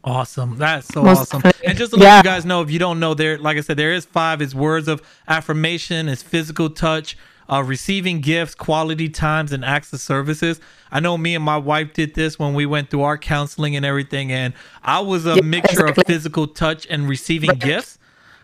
Awesome. 0.04 0.58
That's 0.58 0.88
so 0.88 1.06
Most 1.06 1.10
awesome. 1.10 1.44
definitely. 1.44 1.66
And 1.66 1.78
just 1.78 1.92
to 1.92 1.98
let 1.98 2.16
Yeah. 2.16 2.18
you 2.18 2.24
guys 2.24 2.46
know, 2.46 2.62
if 2.62 2.72
you 2.72 2.80
don't 2.80 3.00
know, 3.00 3.14
there, 3.14 3.38
like 3.38 3.58
I 3.58 3.62
said, 3.62 3.78
there 3.78 3.94
is 3.94 4.06
five. 4.06 4.42
It's 4.42 4.54
words 4.56 4.88
of 4.88 5.02
affirmation, 5.28 6.08
it's 6.10 6.24
physical 6.24 6.70
touch, 6.70 7.18
uh, 7.50 7.64
receiving 7.64 8.22
gifts, 8.22 8.56
quality 8.56 9.10
times, 9.10 9.52
and 9.52 9.64
acts 9.66 9.94
of 9.94 10.00
services. 10.00 10.60
I 10.92 11.00
know 11.00 11.18
me 11.18 11.36
and 11.36 11.44
my 11.44 11.58
wife 11.58 11.94
did 11.94 12.16
this 12.16 12.40
when 12.40 12.54
we 12.54 12.66
went 12.66 12.90
through 12.90 13.04
our 13.04 13.18
counseling 13.18 13.76
and 13.76 13.86
everything, 13.86 14.32
and 14.32 14.54
I 14.84 15.02
was 15.02 15.26
a 15.26 15.38
Yeah, 15.38 15.42
mixture 15.42 15.86
of 15.86 15.98
physical 16.06 16.48
touch 16.48 16.88
and 16.90 17.08
receiving 17.08 17.60
gifts. 17.60 18.00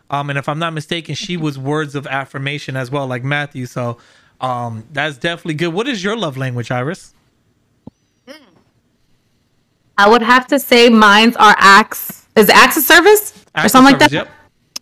Um, 0.10 0.30
and 0.30 0.38
if 0.38 0.48
I'm 0.50 0.60
not 0.60 0.74
mistaken, 0.74 1.16
she 1.16 1.38
was 1.38 1.58
words 1.58 1.96
of 1.96 2.08
affirmation 2.08 2.76
as 2.76 2.92
well, 2.92 3.08
like 3.08 3.24
Matthew. 3.24 3.66
So 3.66 3.98
um, 4.42 4.86
that's 4.92 5.18
definitely 5.18 5.56
good. 5.56 5.74
What 5.74 5.88
is 5.88 6.04
your 6.04 6.18
love 6.18 6.38
language, 6.38 6.72
Iris? 6.72 7.14
I 9.98 10.10
would 10.10 10.22
have 10.22 10.48
to 10.48 10.60
say 10.60 10.90
mine's 10.90 11.36
are 11.36 11.56
acts. 11.58 12.28
Is 12.36 12.50
acts 12.50 12.78
of 12.78 12.84
service 12.84 13.46
or 13.56 13.68
something 13.68 13.94
like 13.94 14.00
that? 14.00 14.12
Yep. 14.12 14.30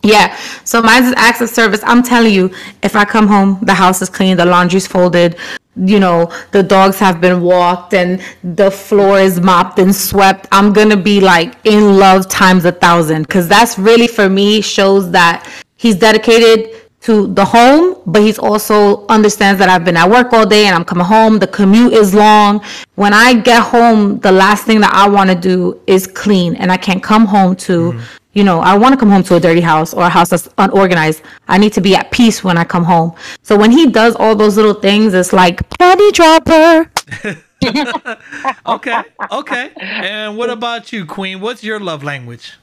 Yeah. 0.02 0.36
So 0.64 0.82
mine's 0.82 1.08
is 1.08 1.14
acts 1.16 1.40
of 1.40 1.48
service. 1.48 1.80
I'm 1.82 2.02
telling 2.02 2.32
you, 2.32 2.54
if 2.82 2.94
I 2.94 3.04
come 3.04 3.26
home, 3.26 3.58
the 3.62 3.74
house 3.74 4.02
is 4.02 4.10
clean, 4.10 4.36
the 4.36 4.44
laundry's 4.44 4.86
folded, 4.86 5.36
you 5.76 6.00
know, 6.00 6.32
the 6.52 6.62
dogs 6.62 6.98
have 6.98 7.20
been 7.20 7.42
walked 7.42 7.92
and 7.94 8.22
the 8.42 8.70
floor 8.70 9.18
is 9.18 9.40
mopped 9.40 9.78
and 9.78 9.94
swept. 9.94 10.46
I'm 10.52 10.72
gonna 10.72 10.96
be 10.96 11.20
like 11.20 11.54
in 11.64 11.98
love 11.98 12.28
times 12.28 12.64
a 12.64 12.72
thousand. 12.72 13.28
Cause 13.28 13.48
that's 13.48 13.78
really 13.78 14.06
for 14.06 14.28
me 14.28 14.60
shows 14.60 15.10
that 15.10 15.50
he's 15.76 15.96
dedicated 15.96 16.85
to 17.02 17.32
the 17.34 17.44
home, 17.44 17.96
but 18.06 18.22
he's 18.22 18.38
also 18.38 19.06
understands 19.06 19.58
that 19.60 19.68
I've 19.68 19.84
been 19.84 19.96
at 19.96 20.10
work 20.10 20.32
all 20.32 20.46
day 20.46 20.66
and 20.66 20.74
I'm 20.74 20.84
coming 20.84 21.04
home. 21.04 21.38
The 21.38 21.46
commute 21.46 21.92
is 21.92 22.14
long. 22.14 22.64
When 22.96 23.12
I 23.12 23.34
get 23.34 23.62
home, 23.62 24.18
the 24.20 24.32
last 24.32 24.64
thing 24.64 24.80
that 24.80 24.92
I 24.92 25.08
want 25.08 25.30
to 25.30 25.36
do 25.36 25.80
is 25.86 26.06
clean, 26.06 26.56
and 26.56 26.72
I 26.72 26.76
can't 26.76 27.02
come 27.02 27.26
home 27.26 27.54
to, 27.56 28.00
you 28.32 28.42
know, 28.44 28.60
I 28.60 28.76
want 28.76 28.92
to 28.92 28.98
come 28.98 29.10
home 29.10 29.22
to 29.24 29.36
a 29.36 29.40
dirty 29.40 29.60
house 29.60 29.94
or 29.94 30.02
a 30.02 30.08
house 30.08 30.30
that's 30.30 30.48
unorganized. 30.58 31.22
I 31.48 31.58
need 31.58 31.72
to 31.74 31.80
be 31.80 31.94
at 31.94 32.10
peace 32.10 32.42
when 32.42 32.58
I 32.58 32.64
come 32.64 32.84
home. 32.84 33.14
So 33.42 33.56
when 33.56 33.70
he 33.70 33.88
does 33.90 34.16
all 34.16 34.34
those 34.34 34.56
little 34.56 34.74
things, 34.74 35.14
it's 35.14 35.32
like 35.32 35.68
penny 35.78 36.10
dropper. 36.12 36.90
Okay. 38.66 39.02
Okay. 39.30 39.70
and 39.76 40.36
what 40.36 40.50
about 40.50 40.92
you, 40.92 41.06
Queen? 41.06 41.40
What's 41.40 41.64
your 41.64 41.80
love 41.80 42.02
language? 42.04 42.54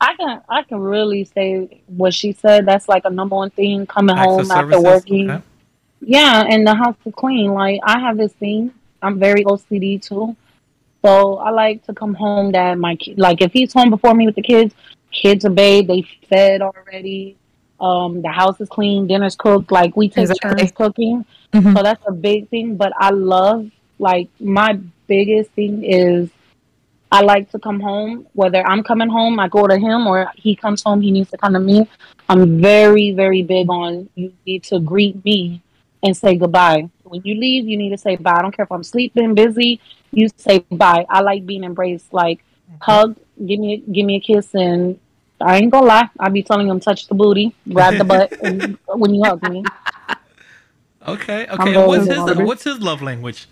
I 0.00 0.14
can 0.16 0.42
I 0.48 0.62
can 0.62 0.78
really 0.78 1.24
say 1.24 1.82
what 1.86 2.12
she 2.14 2.32
said. 2.32 2.66
That's 2.66 2.88
like 2.88 3.04
a 3.04 3.10
number 3.10 3.36
one 3.36 3.50
thing 3.50 3.86
coming 3.86 4.16
Acts 4.16 4.32
of 4.32 4.48
home 4.48 4.50
after 4.50 4.80
working. 4.80 5.30
Okay. 5.30 5.42
Yeah, 6.00 6.44
and 6.48 6.66
the 6.66 6.74
house 6.74 6.96
is 7.04 7.14
clean. 7.14 7.52
Like 7.52 7.80
I 7.82 7.98
have 7.98 8.16
this 8.18 8.32
thing. 8.34 8.72
I'm 9.02 9.18
very 9.18 9.44
OCD 9.44 10.00
too. 10.02 10.36
So 11.02 11.38
I 11.38 11.50
like 11.50 11.84
to 11.86 11.94
come 11.94 12.14
home 12.14 12.52
that 12.52 12.78
my 12.78 12.96
ki- 12.96 13.14
like 13.16 13.40
if 13.40 13.52
he's 13.52 13.72
home 13.72 13.90
before 13.90 14.14
me 14.14 14.26
with 14.26 14.34
the 14.34 14.42
kids, 14.42 14.74
kids 15.12 15.44
are 15.44 15.50
bathed, 15.50 15.88
they 15.88 16.02
fed 16.28 16.62
already. 16.62 17.36
Um, 17.78 18.22
the 18.22 18.30
house 18.30 18.60
is 18.60 18.68
clean, 18.68 19.06
dinner's 19.06 19.36
cooked. 19.36 19.70
Like 19.70 19.96
we 19.96 20.08
take 20.08 20.30
Exactly. 20.30 20.50
turns 20.56 20.72
cooking. 20.72 21.24
Mhm. 21.52 21.76
So 21.76 21.82
that's 21.82 22.02
a 22.06 22.12
big 22.12 22.48
thing. 22.48 22.76
But 22.76 22.92
I 22.98 23.10
love 23.10 23.70
like 23.98 24.28
my 24.40 24.78
biggest 25.06 25.50
thing 25.52 25.84
is 25.84 26.28
I 27.16 27.22
like 27.22 27.50
to 27.52 27.58
come 27.58 27.80
home. 27.80 28.26
Whether 28.34 28.62
I'm 28.66 28.82
coming 28.82 29.08
home, 29.08 29.40
I 29.40 29.48
go 29.48 29.66
to 29.66 29.78
him, 29.78 30.06
or 30.06 30.30
he 30.34 30.54
comes 30.54 30.82
home, 30.82 31.00
he 31.00 31.10
needs 31.10 31.30
to 31.30 31.38
come 31.38 31.54
to 31.54 31.60
me. 31.60 31.88
I'm 32.28 32.60
very, 32.60 33.12
very 33.12 33.42
big 33.42 33.70
on 33.70 34.10
you 34.14 34.34
need 34.46 34.64
to 34.64 34.80
greet 34.80 35.24
me 35.24 35.62
and 36.02 36.14
say 36.14 36.34
goodbye. 36.36 36.90
When 37.04 37.22
you 37.24 37.34
leave, 37.34 37.66
you 37.66 37.78
need 37.78 37.90
to 37.90 37.98
say 37.98 38.16
bye. 38.16 38.36
I 38.38 38.42
don't 38.42 38.54
care 38.54 38.64
if 38.64 38.72
I'm 38.72 38.84
sleeping, 38.84 39.34
busy. 39.34 39.80
You 40.10 40.28
say 40.36 40.58
bye. 40.70 41.06
I 41.08 41.22
like 41.22 41.46
being 41.46 41.64
embraced. 41.64 42.12
Like 42.12 42.40
mm-hmm. 42.40 42.76
hug, 42.82 43.16
give 43.46 43.60
me, 43.60 43.82
give 43.90 44.04
me 44.04 44.16
a 44.16 44.20
kiss, 44.20 44.54
and 44.54 45.00
I 45.40 45.56
ain't 45.56 45.72
gonna 45.72 45.86
lie. 45.86 46.10
I 46.20 46.28
be 46.28 46.42
telling 46.42 46.68
him 46.68 46.80
touch 46.80 47.06
the 47.06 47.14
booty, 47.14 47.54
grab 47.72 47.96
the 47.96 48.04
butt, 48.04 48.30
and 48.42 48.76
when 48.88 49.14
you 49.14 49.22
hug 49.24 49.42
me. 49.48 49.64
Okay. 51.08 51.46
Okay. 51.46 51.86
What's 51.86 52.06
his. 52.06 52.36
What's 52.36 52.64
his 52.64 52.80
love 52.80 53.00
language? 53.00 53.46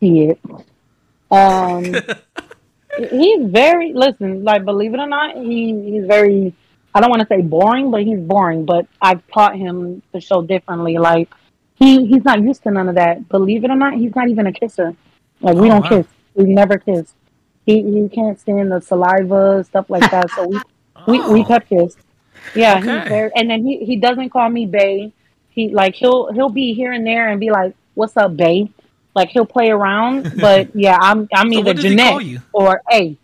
Yeah. 0.00 0.32
Um, 1.30 1.82
he's 3.10 3.50
very 3.50 3.92
listen. 3.92 4.44
Like, 4.44 4.64
believe 4.64 4.94
it 4.94 5.00
or 5.00 5.06
not, 5.06 5.36
he 5.36 5.90
he's 5.90 6.06
very. 6.06 6.54
I 6.94 7.00
don't 7.00 7.10
want 7.10 7.20
to 7.20 7.28
say 7.28 7.42
boring, 7.42 7.90
but 7.90 8.02
he's 8.04 8.18
boring. 8.20 8.64
But 8.64 8.86
I've 9.02 9.26
taught 9.28 9.56
him 9.56 10.02
to 10.14 10.20
show 10.20 10.40
differently. 10.42 10.96
Like, 10.98 11.28
he 11.74 12.06
he's 12.06 12.24
not 12.24 12.40
used 12.42 12.62
to 12.62 12.70
none 12.70 12.88
of 12.88 12.94
that. 12.94 13.28
Believe 13.28 13.64
it 13.64 13.70
or 13.70 13.76
not, 13.76 13.94
he's 13.94 14.14
not 14.14 14.28
even 14.28 14.46
a 14.46 14.52
kisser. 14.52 14.94
Like, 15.40 15.56
we 15.56 15.66
Oh, 15.66 15.72
don't 15.72 15.82
wow. 15.82 15.88
kiss. 15.88 16.06
We 16.34 16.44
never 16.54 16.78
kiss. 16.78 17.12
He 17.66 17.82
he 17.82 18.08
can't 18.08 18.38
stand 18.40 18.72
the 18.72 18.80
saliva 18.80 19.64
stuff 19.64 19.90
like 19.90 20.10
that. 20.10 20.30
So 20.30 20.46
we 20.48 20.60
we 21.06 21.18
we 21.32 21.40
Oh. 21.42 21.44
pep 21.44 21.68
kiss. 21.68 21.96
Yeah, 22.54 22.78
Okay. 22.78 22.98
he's 23.00 23.08
very. 23.08 23.30
And 23.36 23.50
then 23.50 23.64
he 23.66 23.84
he 23.84 23.96
doesn't 23.96 24.30
call 24.30 24.48
me 24.48 24.64
bae. 24.66 25.12
He 25.50 25.68
like 25.70 25.94
he'll 25.94 26.32
he'll 26.32 26.48
be 26.48 26.72
here 26.74 26.92
and 26.92 27.04
there 27.06 27.28
and 27.28 27.40
be 27.40 27.50
like, 27.50 27.74
"What's 27.94 28.16
up, 28.16 28.36
bae?" 28.36 28.68
Like 29.16 29.30
he'll 29.30 29.46
play 29.46 29.70
around, 29.70 30.34
but 30.40 30.68
yeah, 30.76 30.98
I'm 31.00 31.26
I'm 31.34 31.50
So 31.52 31.58
either 31.58 31.70
what 31.70 31.76
Jeanette 31.78 32.42
or 32.52 32.82
A. 32.92 33.16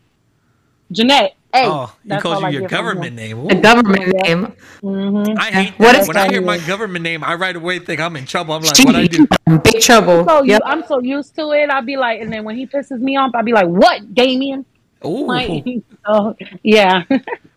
Jeanette, 0.91 1.35
A. 1.55 1.65
Oh, 1.67 1.95
he 2.05 2.19
calls 2.19 2.41
you 2.41 2.47
I 2.47 2.51
your 2.51 2.61
get 2.63 2.71
from 2.71 2.79
him. 2.79 2.85
government 2.85 3.17
name. 3.17 3.47
The 3.49 3.57
Ooh. 3.57 3.61
government 3.63 4.03
Yeah. 4.15 4.23
name. 4.23 4.53
Mhm. 4.83 5.39
I 5.39 5.45
hate 5.51 5.73
What 5.79 5.93
that. 5.93 6.01
is 6.03 6.09
when 6.09 6.17
I 6.17 6.23
that? 6.25 6.31
hear 6.33 6.43
my 6.43 6.59
government 6.59 7.03
name, 7.03 7.23
I 7.25 7.35
right 7.35 7.55
away 7.57 7.79
think 7.79 8.01
I'm 8.01 8.17
in 8.17 8.27
trouble. 8.27 8.55
I'm 8.55 8.63
like, 8.63 8.79
what 8.85 8.97
I 8.97 9.07
do? 9.07 9.27
Big 9.65 9.81
trouble. 9.81 10.25
So 10.27 10.43
you, 10.43 10.53
Yep. 10.53 10.63
I'm 10.65 10.85
so 10.87 11.01
used 11.01 11.35
to 11.37 11.53
it. 11.53 11.71
I'll 11.71 11.83
be 11.83 11.97
like, 11.97 12.21
and 12.21 12.33
then 12.33 12.45
when 12.45 12.57
he 12.57 12.67
pisses 12.67 13.01
me 13.01 13.17
off, 13.17 13.31
I'll 13.35 13.43
be 13.45 13.53
like, 13.53 13.67
"What, 13.69 14.15
Damien?" 14.15 14.65
Ooh. 15.05 15.27
Like, 15.27 15.65
oh, 16.07 16.35
yeah. 16.63 17.05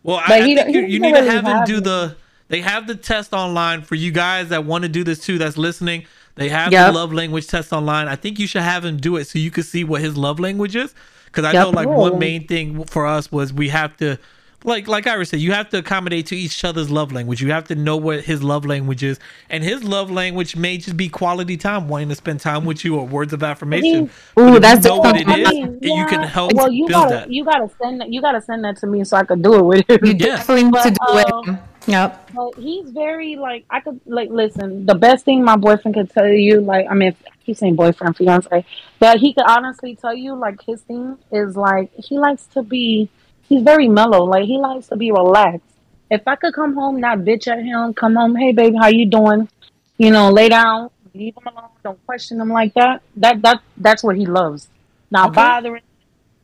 Well, 0.04 0.18
I, 0.18 0.40
I 0.40 0.42
he 0.42 0.56
think 0.56 0.60
don't- 0.68 0.74
you, 0.74 0.82
you 0.82 1.00
don't 1.00 1.12
need 1.14 1.18
to 1.20 1.32
have 1.32 1.46
him 1.46 1.64
do 1.66 1.78
it. 1.78 1.84
the. 1.84 2.16
They 2.48 2.62
have 2.62 2.86
the 2.86 2.96
test 2.96 3.34
online 3.34 3.82
for 3.82 3.96
you 3.96 4.12
guys 4.12 4.50
that 4.50 4.66
want 4.66 4.84
to 4.84 4.90
do 4.90 5.04
this 5.04 5.20
too. 5.20 5.40
That's 5.40 5.58
listening. 5.58 6.06
They 6.36 6.50
have 6.50 6.72
Yep. 6.72 6.94
the 6.94 6.98
love 7.00 7.14
language 7.14 7.48
test 7.48 7.72
online. 7.74 8.08
I 8.08 8.16
think 8.16 8.40
you 8.40 8.48
should 8.48 8.62
have 8.62 8.84
him 8.86 8.98
do 8.98 9.16
it 9.16 9.26
so 9.28 9.40
you 9.40 9.52
can 9.52 9.64
see 9.64 9.84
what 9.84 10.02
his 10.02 10.18
love 10.18 10.40
language 10.40 10.76
is. 10.76 10.94
Because 11.26 11.46
I 11.46 11.52
Yep. 11.54 11.64
know 11.64 11.70
like 11.72 11.88
one 11.88 12.20
main 12.20 12.48
thing 12.48 12.84
for 12.86 13.06
us 13.06 13.32
was 13.32 13.52
we 13.54 13.70
have 13.70 13.96
to, 13.98 14.18
like 14.66 14.88
like 14.88 15.08
Iris 15.08 15.30
said, 15.30 15.40
you 15.40 15.52
have 15.54 15.70
to 15.70 15.78
accommodate 15.78 16.26
to 16.28 16.36
each 16.36 16.64
other's 16.66 16.90
love 16.90 17.12
language. 17.12 17.42
You 17.42 17.52
have 17.52 17.66
to 17.70 17.76
know 17.76 17.96
what 17.98 18.22
his 18.24 18.44
love 18.44 18.66
language 18.66 19.04
is, 19.04 19.20
and 19.50 19.64
his 19.64 19.84
love 19.84 20.12
language 20.12 20.56
may 20.56 20.78
just 20.78 20.98
be 20.98 21.08
quality 21.08 21.56
time, 21.58 21.88
wanting 21.88 22.10
to 22.10 22.16
spend 22.16 22.40
time 22.40 22.66
with 22.66 22.84
you, 22.84 22.96
or 22.98 23.06
words 23.08 23.32
of 23.34 23.44
affirmation. 23.44 24.08
He- 24.08 24.12
But 24.36 24.42
Ooh, 24.56 24.60
that's 24.60 24.86
you 24.86 24.92
know 24.92 24.98
what 25.00 25.16
it 25.20 25.28
the- 25.28 25.34
is, 25.34 25.48
I 25.48 25.52
mean, 25.52 25.80
you 25.82 26.06
can 26.08 26.24
help 26.24 26.54
Well, 26.54 26.72
you 26.72 26.88
build 26.88 27.04
gotta 27.04 27.16
that. 27.16 27.32
you 27.32 27.46
gotta 27.46 27.70
send 27.82 28.02
that 28.02 28.12
you 28.12 28.22
gotta 28.22 28.42
send 28.42 28.64
that 28.66 28.78
to 28.78 28.88
me 28.88 29.04
so 29.04 29.18
I 29.18 29.24
could 29.24 29.42
do 29.42 29.56
it 29.56 29.62
with 29.64 29.90
him. 29.90 30.00
You 30.04 30.12
Yeah. 30.20 30.36
definitely 30.38 30.64
need 30.66 30.82
to 30.84 30.96
But, 31.08 31.28
do 31.28 31.34
um, 31.34 31.50
it. 31.50 31.60
Yep. 31.88 32.32
But 32.34 32.56
he's 32.58 32.90
very 32.90 33.36
like 33.36 33.66
I 33.70 33.80
could 33.80 34.00
like 34.08 34.30
listen. 34.32 34.88
The 34.88 34.96
best 34.96 35.24
thing 35.26 35.44
my 35.44 35.56
boyfriend 35.56 35.94
could 35.96 36.10
tell 36.10 36.28
you, 36.28 36.60
like 36.62 36.88
I 36.90 36.96
mean, 36.96 37.16
I 37.28 37.30
keep 37.46 37.58
saying 37.58 37.76
boyfriend, 37.76 38.18
fiance, 38.18 38.66
but 38.98 39.20
he 39.20 39.34
could 39.36 39.46
honestly 39.48 39.96
tell 39.96 40.16
you, 40.16 40.34
like 40.34 40.62
his 40.64 40.82
thing 40.82 41.18
is 41.32 41.56
like 41.56 41.92
he 41.96 42.18
likes 42.18 42.48
to 42.48 42.64
be. 42.64 43.10
He's 43.48 43.64
very 43.64 43.88
mellow. 43.88 44.24
Like 44.26 44.46
he 44.46 44.58
likes 44.58 44.88
to 44.88 44.96
be 44.96 45.12
relaxed. 45.12 45.68
If 46.10 46.28
I 46.28 46.36
could 46.36 46.54
come 46.54 46.74
home, 46.76 47.00
not 47.00 47.20
bitch 47.20 47.48
at 47.48 47.64
him, 47.64 47.94
come 47.94 48.16
home, 48.16 48.36
hey 48.36 48.52
baby, 48.52 48.78
how 48.78 48.88
you 48.88 49.06
doing? 49.06 49.50
You 49.98 50.12
know, 50.12 50.30
lay 50.32 50.50
down, 50.50 50.90
leave 51.14 51.36
him 51.36 51.48
alone, 51.48 51.70
don't 51.84 52.06
question 52.06 52.40
him 52.40 52.50
like 52.50 52.74
that. 52.76 53.02
That 53.18 53.42
that 53.42 53.62
that's 53.78 54.04
what 54.04 54.16
he 54.16 54.26
loves. 54.26 54.68
Not 55.12 55.30
Okay. 55.30 55.36
bothering 55.36 55.82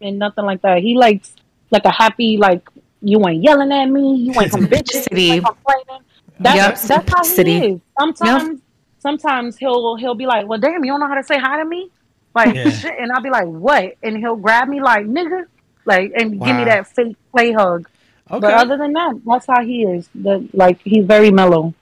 and 0.01 0.19
nothing 0.19 0.45
like 0.45 0.61
that. 0.61 0.79
He 0.79 0.95
likes 0.97 1.35
like 1.71 1.85
a 1.85 1.91
happy 1.91 2.37
like 2.37 2.67
you 3.01 3.25
ain't 3.27 3.43
yelling 3.43 3.71
at 3.71 3.85
me, 3.85 4.15
you 4.17 4.33
ain't 4.39 4.51
some 4.57 4.67
bitches, 4.67 5.07
you 5.11 5.33
ain't 5.33 5.45
complaining. 5.45 6.03
That's 6.39 6.55
Yep, 6.55 6.69
that's 6.87 7.09
how 7.13 7.27
he 7.27 7.35
simplicity. 7.35 7.57
is. 7.75 7.81
Sometimes 7.99 8.61
sometimes 8.99 9.57
he'll 9.57 9.95
he'll 9.95 10.15
be 10.15 10.25
like, 10.25 10.47
Well 10.47 10.59
damn, 10.59 10.83
you 10.83 10.91
don't 10.91 10.99
know 10.99 11.07
how 11.07 11.15
to 11.15 11.23
say 11.23 11.37
hi 11.39 11.57
to 11.57 11.65
me? 11.65 11.89
Like 12.33 12.55
Yeah. 12.55 12.69
shit 12.69 12.93
and 12.99 13.11
I'll 13.11 13.21
be 13.21 13.29
like, 13.29 13.45
What? 13.47 13.95
And 14.01 14.17
he'll 14.17 14.35
grab 14.35 14.67
me 14.67 14.81
like 14.81 15.05
nigga 15.05 15.45
like 15.86 16.12
and 16.15 16.32
give 16.32 16.56
me 16.56 16.63
that 16.65 16.88
fake 16.88 17.15
play 17.32 17.52
hug. 17.52 17.88
Okay. 18.30 18.39
But 18.39 18.54
other 18.54 18.78
than 18.78 18.94
that, 18.94 19.20
that's 19.26 19.46
how 19.46 19.63
he 19.63 19.84
is. 19.84 20.10
The, 20.15 20.48
like 20.54 20.80
he's 20.84 21.06
very 21.06 21.32
mellow. 21.32 21.74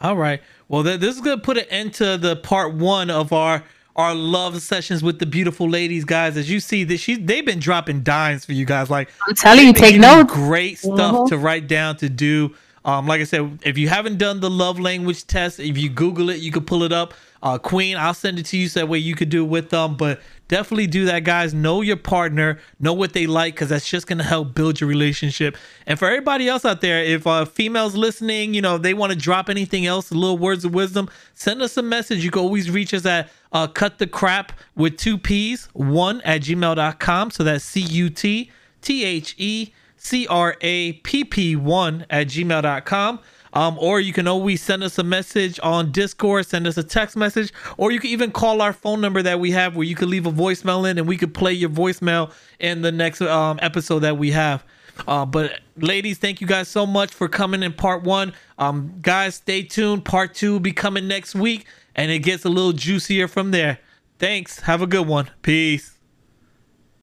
All 0.00 0.16
right. 0.16 0.40
Well, 0.68 0.82
th- 0.84 1.00
this 1.00 1.14
is 1.14 1.20
gonna 1.20 1.40
put 1.40 1.56
an 1.56 1.64
end 1.70 1.94
to 1.94 2.18
the 2.18 2.36
part 2.36 2.74
one 2.74 3.10
of 3.10 3.32
our 3.32 3.62
our 3.96 4.14
love 4.14 4.60
sessions 4.60 5.02
with 5.04 5.18
the 5.20 5.26
beautiful 5.26 5.68
ladies, 5.68 6.04
guys. 6.04 6.36
As 6.36 6.50
you 6.50 6.58
see, 6.60 6.84
that 6.84 6.98
she 6.98 7.14
they've 7.16 7.46
been 7.46 7.60
dropping 7.60 8.02
dimes 8.02 8.44
for 8.44 8.52
you 8.52 8.64
guys. 8.66 8.90
Like 8.90 9.08
I'm 9.28 9.34
telling 9.34 9.66
you, 9.66 9.72
take 9.72 9.98
notes. 9.98 10.32
Great 10.32 10.78
stuff 10.78 11.14
Mhm. 11.14 11.28
to 11.28 11.38
write 11.38 11.68
down 11.68 11.96
to 11.98 12.08
do. 12.08 12.54
Um, 12.84 13.06
like 13.06 13.22
I 13.22 13.24
said, 13.24 13.60
if 13.64 13.78
you 13.78 13.88
haven't 13.88 14.18
done 14.18 14.40
the 14.40 14.50
love 14.50 14.78
language 14.78 15.26
test, 15.26 15.58
if 15.58 15.78
you 15.78 15.88
Google 15.88 16.28
it, 16.28 16.40
you 16.40 16.52
could 16.52 16.66
pull 16.66 16.82
it 16.82 16.92
up. 16.92 17.14
Uh, 17.42 17.56
Queen, 17.56 17.96
I'll 17.96 18.12
send 18.12 18.38
it 18.38 18.44
to 18.46 18.58
you 18.58 18.68
so 18.68 18.80
that 18.80 18.86
way 18.86 18.98
you 18.98 19.14
could 19.14 19.30
do 19.30 19.42
it 19.42 19.48
with 19.48 19.70
them. 19.70 19.96
But 19.96 20.20
definitely 20.48 20.86
do 20.86 21.04
that, 21.06 21.20
guys. 21.20 21.54
Know 21.54 21.80
your 21.80 21.96
partner, 21.96 22.58
know 22.78 22.92
what 22.92 23.12
they 23.12 23.26
like, 23.26 23.54
because 23.54 23.68
that's 23.68 23.88
just 23.88 24.06
gonna 24.06 24.24
help 24.24 24.54
build 24.54 24.80
your 24.80 24.88
relationship. 24.88 25.56
And 25.86 25.98
for 25.98 26.06
everybody 26.06 26.48
else 26.48 26.64
out 26.64 26.80
there, 26.80 27.02
if 27.02 27.26
uh, 27.26 27.44
females 27.44 27.94
listening, 27.94 28.54
you 28.54 28.62
know, 28.62 28.78
they 28.78 28.94
want 28.94 29.12
to 29.12 29.18
drop 29.18 29.48
anything 29.48 29.86
else, 29.86 30.10
little 30.10 30.38
words 30.38 30.64
of 30.64 30.74
wisdom, 30.74 31.08
send 31.34 31.62
us 31.62 31.76
a 31.76 31.82
message. 31.82 32.24
You 32.24 32.30
can 32.30 32.42
always 32.42 32.70
reach 32.70 32.94
us 32.94 33.06
at 33.06 33.30
uh, 33.52 33.66
cut 33.66 33.98
the 33.98 34.06
crap 34.06 34.52
with 34.74 34.96
two 34.96 35.16
P's, 35.16 35.68
one 35.72 36.20
at 36.22 36.42
gmail.com. 36.42 37.30
So 37.30 37.44
that's 37.44 37.64
C 37.64 37.80
U 37.80 38.10
T 38.10 38.50
T 38.82 39.04
H 39.04 39.34
E 39.38 39.72
C 40.04 40.26
R 40.26 40.56
A 40.60 40.92
P 40.92 41.24
P 41.24 41.56
1 41.56 42.06
at 42.10 42.26
gmail.com. 42.28 43.20
Um, 43.54 43.78
or 43.78 44.00
you 44.00 44.12
can 44.12 44.26
always 44.26 44.60
send 44.60 44.82
us 44.82 44.98
a 44.98 45.04
message 45.04 45.58
on 45.62 45.92
Discord, 45.92 46.46
send 46.46 46.66
us 46.66 46.76
a 46.76 46.82
text 46.82 47.16
message, 47.16 47.52
or 47.76 47.92
you 47.92 48.00
can 48.00 48.10
even 48.10 48.32
call 48.32 48.60
our 48.60 48.72
phone 48.72 49.00
number 49.00 49.22
that 49.22 49.40
we 49.40 49.52
have 49.52 49.76
where 49.76 49.86
you 49.86 49.94
can 49.94 50.10
leave 50.10 50.26
a 50.26 50.32
voicemail 50.32 50.90
in 50.90 50.98
and 50.98 51.06
we 51.06 51.16
could 51.16 51.32
play 51.32 51.52
your 51.52 51.70
voicemail 51.70 52.32
in 52.58 52.82
the 52.82 52.92
next 52.92 53.22
um, 53.22 53.58
episode 53.62 54.00
that 54.00 54.18
we 54.18 54.32
have. 54.32 54.64
Uh, 55.06 55.24
but 55.24 55.60
ladies, 55.76 56.18
thank 56.18 56.40
you 56.40 56.46
guys 56.46 56.68
so 56.68 56.86
much 56.86 57.12
for 57.12 57.28
coming 57.28 57.62
in 57.62 57.72
part 57.72 58.02
one. 58.02 58.32
Um, 58.58 58.94
guys, 59.00 59.36
stay 59.36 59.62
tuned. 59.62 60.04
Part 60.04 60.34
two 60.34 60.52
will 60.52 60.60
be 60.60 60.72
coming 60.72 61.08
next 61.08 61.34
week, 61.34 61.66
and 61.94 62.10
it 62.10 62.20
gets 62.20 62.44
a 62.44 62.48
little 62.48 62.72
juicier 62.72 63.28
from 63.28 63.50
there. 63.50 63.78
Thanks. 64.18 64.60
Have 64.60 64.82
a 64.82 64.86
good 64.86 65.06
one. 65.06 65.30
Peace. 65.42 65.93